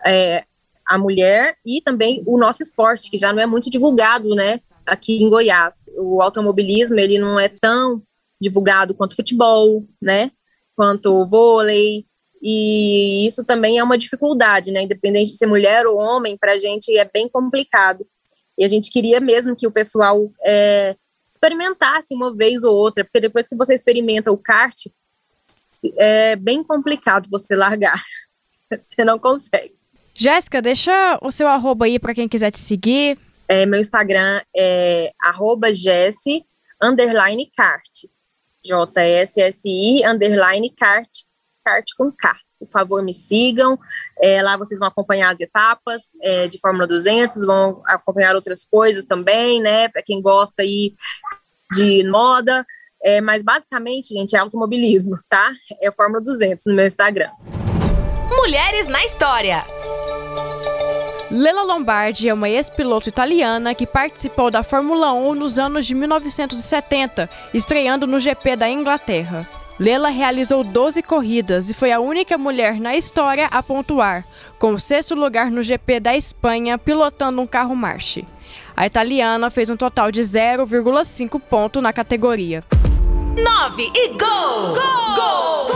é, 0.05 0.45
a 0.87 0.99
mulher 0.99 1.57
e 1.65 1.81
também 1.81 2.23
o 2.27 2.39
nosso 2.39 2.63
esporte, 2.63 3.11
que 3.11 3.19
já 3.19 3.33
não 3.33 3.43
é 3.43 3.47
muito 3.47 3.71
divulgado, 3.71 4.35
né, 4.35 4.61
aqui 4.87 5.23
em 5.23 5.29
Goiás. 5.29 5.91
O 5.97 6.23
automobilismo, 6.23 6.99
ele 6.99 7.19
não 7.19 7.39
é 7.39 7.49
tão 7.49 8.03
divulgado 8.41 8.95
quanto 8.95 9.17
futebol, 9.17 9.85
né, 10.01 10.31
quanto 10.77 11.27
vôlei, 11.27 12.07
e 12.43 13.27
isso 13.27 13.45
também 13.45 13.79
é 13.79 13.85
uma 13.85 13.99
dificuldade, 13.99 14.71
né? 14.71 14.83
Independente 14.83 15.33
de 15.33 15.37
ser 15.37 15.47
mulher 15.47 15.87
ou 15.87 15.97
homem, 15.97 16.37
para 16.37 16.53
a 16.53 16.59
gente 16.59 16.97
é 16.97 17.05
bem 17.05 17.29
complicado. 17.29 18.07
E 18.57 18.65
a 18.65 18.69
gente 18.69 18.91
queria 18.91 19.21
mesmo 19.21 19.57
que 19.57 19.67
o 19.67 19.73
pessoal 19.73 20.31
é, 20.45 20.97
experimentasse 21.29 22.15
uma 22.15 22.35
vez 22.35 22.65
ou 22.65 22.75
outra, 22.75 23.05
porque 23.05 23.21
depois 23.21 23.49
que 23.49 23.57
você 23.57 23.75
experimenta 23.75 24.33
o 24.33 24.39
kart, 24.39 24.87
é 25.97 26.37
bem 26.37 26.63
complicado 26.63 27.29
você 27.31 27.55
largar. 27.55 28.01
você 28.71 29.05
não 29.05 29.19
consegue. 29.19 29.75
Jéssica, 30.15 30.61
deixa 30.61 31.19
o 31.23 31.31
seu 31.31 31.47
arroba 31.47 31.87
aí 31.87 31.99
para 31.99 32.15
quem 32.15 32.29
quiser 32.29 32.51
te 32.51 32.59
seguir. 32.59 33.19
É, 33.47 33.65
meu 33.65 33.81
Instagram 33.81 34.43
é 34.57 35.13
arroba 35.21 35.73
Jessi, 35.73 36.45
underline 36.83 37.51
kart. 37.57 37.89
J-S-S-I, 38.65 40.05
underline 40.05 40.71
kart 40.71 41.09
Kart 41.69 41.85
com 41.97 42.11
K. 42.11 42.35
Por 42.59 42.69
favor, 42.69 43.03
me 43.03 43.13
sigam. 43.13 43.79
É, 44.21 44.43
lá 44.43 44.57
vocês 44.57 44.81
vão 44.81 44.89
acompanhar 44.89 45.31
as 45.33 45.41
etapas 45.41 46.03
é, 46.23 46.49
de 46.49 46.59
Fórmula 46.59 46.87
200, 46.87 47.45
vão 47.45 47.83
acompanhar 47.87 48.35
outras 48.35 48.65
coisas 48.65 49.05
também, 49.05 49.61
né? 49.61 49.89
Para 49.89 50.03
quem 50.03 50.23
gosta 50.23 50.63
aí 50.63 50.95
de 51.73 52.09
moda. 52.11 52.67
É, 53.03 53.21
mas 53.21 53.43
basicamente, 53.43 54.09
gente, 54.09 54.35
é 54.35 54.39
automobilismo, 54.39 55.19
tá? 55.29 55.53
É 55.83 55.91
Fórmula 55.93 56.23
200 56.23 56.67
no 56.67 56.75
meu 56.75 56.87
Instagram. 56.87 57.31
Mulheres 58.31 58.89
na 58.89 59.05
História. 59.05 59.65
Lela 61.31 61.63
Lombardi 61.63 62.29
é 62.29 62.33
uma 62.33 62.49
ex-piloto 62.49 63.09
italiana 63.09 63.75
que 63.75 63.87
participou 63.87 64.51
da 64.51 64.63
Fórmula 64.63 65.13
1 65.13 65.35
nos 65.35 65.59
anos 65.59 65.87
de 65.87 65.95
1970, 65.95 67.29
estreando 67.53 68.07
no 68.07 68.19
GP 68.19 68.57
da 68.57 68.69
Inglaterra. 68.69 69.47
Lela 69.79 70.09
realizou 70.09 70.65
12 70.65 71.03
corridas 71.03 71.71
e 71.71 71.75
foi 71.75 71.93
a 71.93 72.01
única 72.01 72.39
mulher 72.39 72.81
na 72.81 72.97
história 72.97 73.47
a 73.47 73.63
pontuar, 73.63 74.27
com 74.59 74.73
o 74.73 74.81
sexto 74.81 75.15
lugar 75.15 75.51
no 75.51 75.63
GP 75.63 76.01
da 76.01 76.17
Espanha 76.17 76.79
pilotando 76.79 77.41
um 77.41 77.47
carro 77.47 77.77
March. 77.77 78.25
A 78.75 78.87
italiana 78.87 79.51
fez 79.51 79.69
um 79.71 79.77
total 79.77 80.11
de 80.11 80.21
0,5 80.21 81.41
ponto 81.41 81.83
na 81.83 81.93
categoria. 81.93 82.65
9 83.43 83.93
e 83.95 84.09
gol! 84.09 84.75
Gol! 84.75 85.15
Gol! 85.15 85.69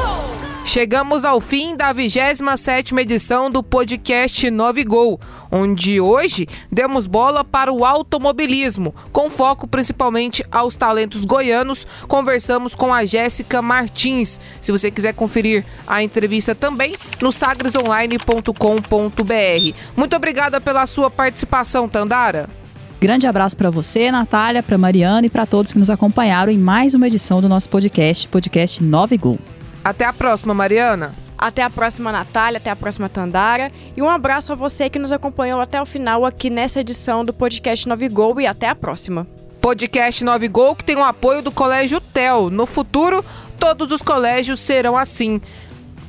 Chegamos 0.64 1.24
ao 1.24 1.40
fim 1.40 1.76
da 1.76 1.94
27ª 1.94 2.98
edição 2.98 3.50
do 3.50 3.62
podcast 3.62 4.50
9 4.50 4.84
Gol, 4.84 5.20
onde 5.50 6.00
hoje 6.00 6.48
demos 6.70 7.06
bola 7.06 7.44
para 7.44 7.70
o 7.70 7.84
automobilismo, 7.84 8.94
com 9.12 9.28
foco 9.28 9.68
principalmente 9.68 10.42
aos 10.50 10.74
talentos 10.74 11.24
goianos. 11.24 11.86
Conversamos 12.08 12.74
com 12.74 12.92
a 12.92 13.04
Jéssica 13.04 13.60
Martins. 13.60 14.40
Se 14.60 14.72
você 14.72 14.90
quiser 14.90 15.12
conferir 15.12 15.64
a 15.86 16.02
entrevista 16.02 16.54
também 16.54 16.96
no 17.20 17.30
sagresonline.com.br. 17.30 19.76
Muito 19.94 20.16
obrigada 20.16 20.60
pela 20.60 20.86
sua 20.86 21.10
participação, 21.10 21.88
Tandara. 21.88 22.61
Grande 23.02 23.26
abraço 23.26 23.56
para 23.56 23.68
você, 23.68 24.12
Natália, 24.12 24.62
para 24.62 24.78
Mariana 24.78 25.26
e 25.26 25.28
para 25.28 25.44
todos 25.44 25.72
que 25.72 25.78
nos 25.80 25.90
acompanharam 25.90 26.52
em 26.52 26.56
mais 26.56 26.94
uma 26.94 27.08
edição 27.08 27.40
do 27.40 27.48
nosso 27.48 27.68
podcast, 27.68 28.28
podcast 28.28 28.80
9 28.80 29.16
Gol. 29.18 29.40
Até 29.82 30.04
a 30.04 30.12
próxima, 30.12 30.54
Mariana. 30.54 31.12
Até 31.36 31.64
a 31.64 31.68
próxima, 31.68 32.12
Natália. 32.12 32.58
Até 32.58 32.70
a 32.70 32.76
próxima, 32.76 33.08
Tandara. 33.08 33.72
E 33.96 34.00
um 34.00 34.08
abraço 34.08 34.52
a 34.52 34.54
você 34.54 34.88
que 34.88 35.00
nos 35.00 35.10
acompanhou 35.10 35.60
até 35.60 35.82
o 35.82 35.84
final 35.84 36.24
aqui 36.24 36.48
nessa 36.48 36.80
edição 36.80 37.24
do 37.24 37.32
podcast 37.32 37.88
9 37.88 38.08
Gol 38.08 38.40
e 38.40 38.46
até 38.46 38.68
a 38.68 38.74
próxima. 38.76 39.26
Podcast 39.60 40.22
9 40.22 40.46
Gol 40.46 40.76
que 40.76 40.84
tem 40.84 40.94
o 40.94 41.02
apoio 41.02 41.42
do 41.42 41.50
Colégio 41.50 42.00
TEL. 42.00 42.50
No 42.50 42.66
futuro, 42.66 43.24
todos 43.58 43.90
os 43.90 44.00
colégios 44.00 44.60
serão 44.60 44.96
assim. 44.96 45.40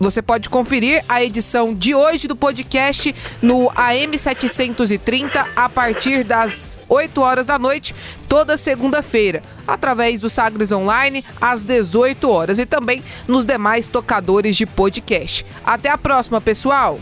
Você 0.04 0.22
pode 0.22 0.50
conferir 0.50 1.02
a 1.08 1.24
edição 1.24 1.74
de 1.74 1.96
hoje 1.96 2.28
do 2.28 2.36
podcast 2.36 3.16
no 3.42 3.72
AM 3.74 4.18
730 4.18 5.48
a 5.56 5.70
partir 5.70 6.26
das 6.26 6.78
8 6.90 7.22
horas 7.22 7.48
da 7.48 7.58
noite, 7.58 7.96
toda 8.28 8.58
segunda-feira, 8.58 9.42
através 9.66 10.20
do 10.20 10.30
Sagres 10.30 10.74
Online 10.74 11.24
às 11.40 11.64
18 11.64 12.30
horas 12.30 12.60
e 12.60 12.66
também 12.66 13.02
nos 13.30 13.46
demais 13.46 13.88
tocadores 13.88 14.58
de 14.58 14.66
podcast. 14.66 15.46
Até 15.64 15.90
a 15.90 15.98
próxima, 15.98 16.42
pessoal! 16.42 17.00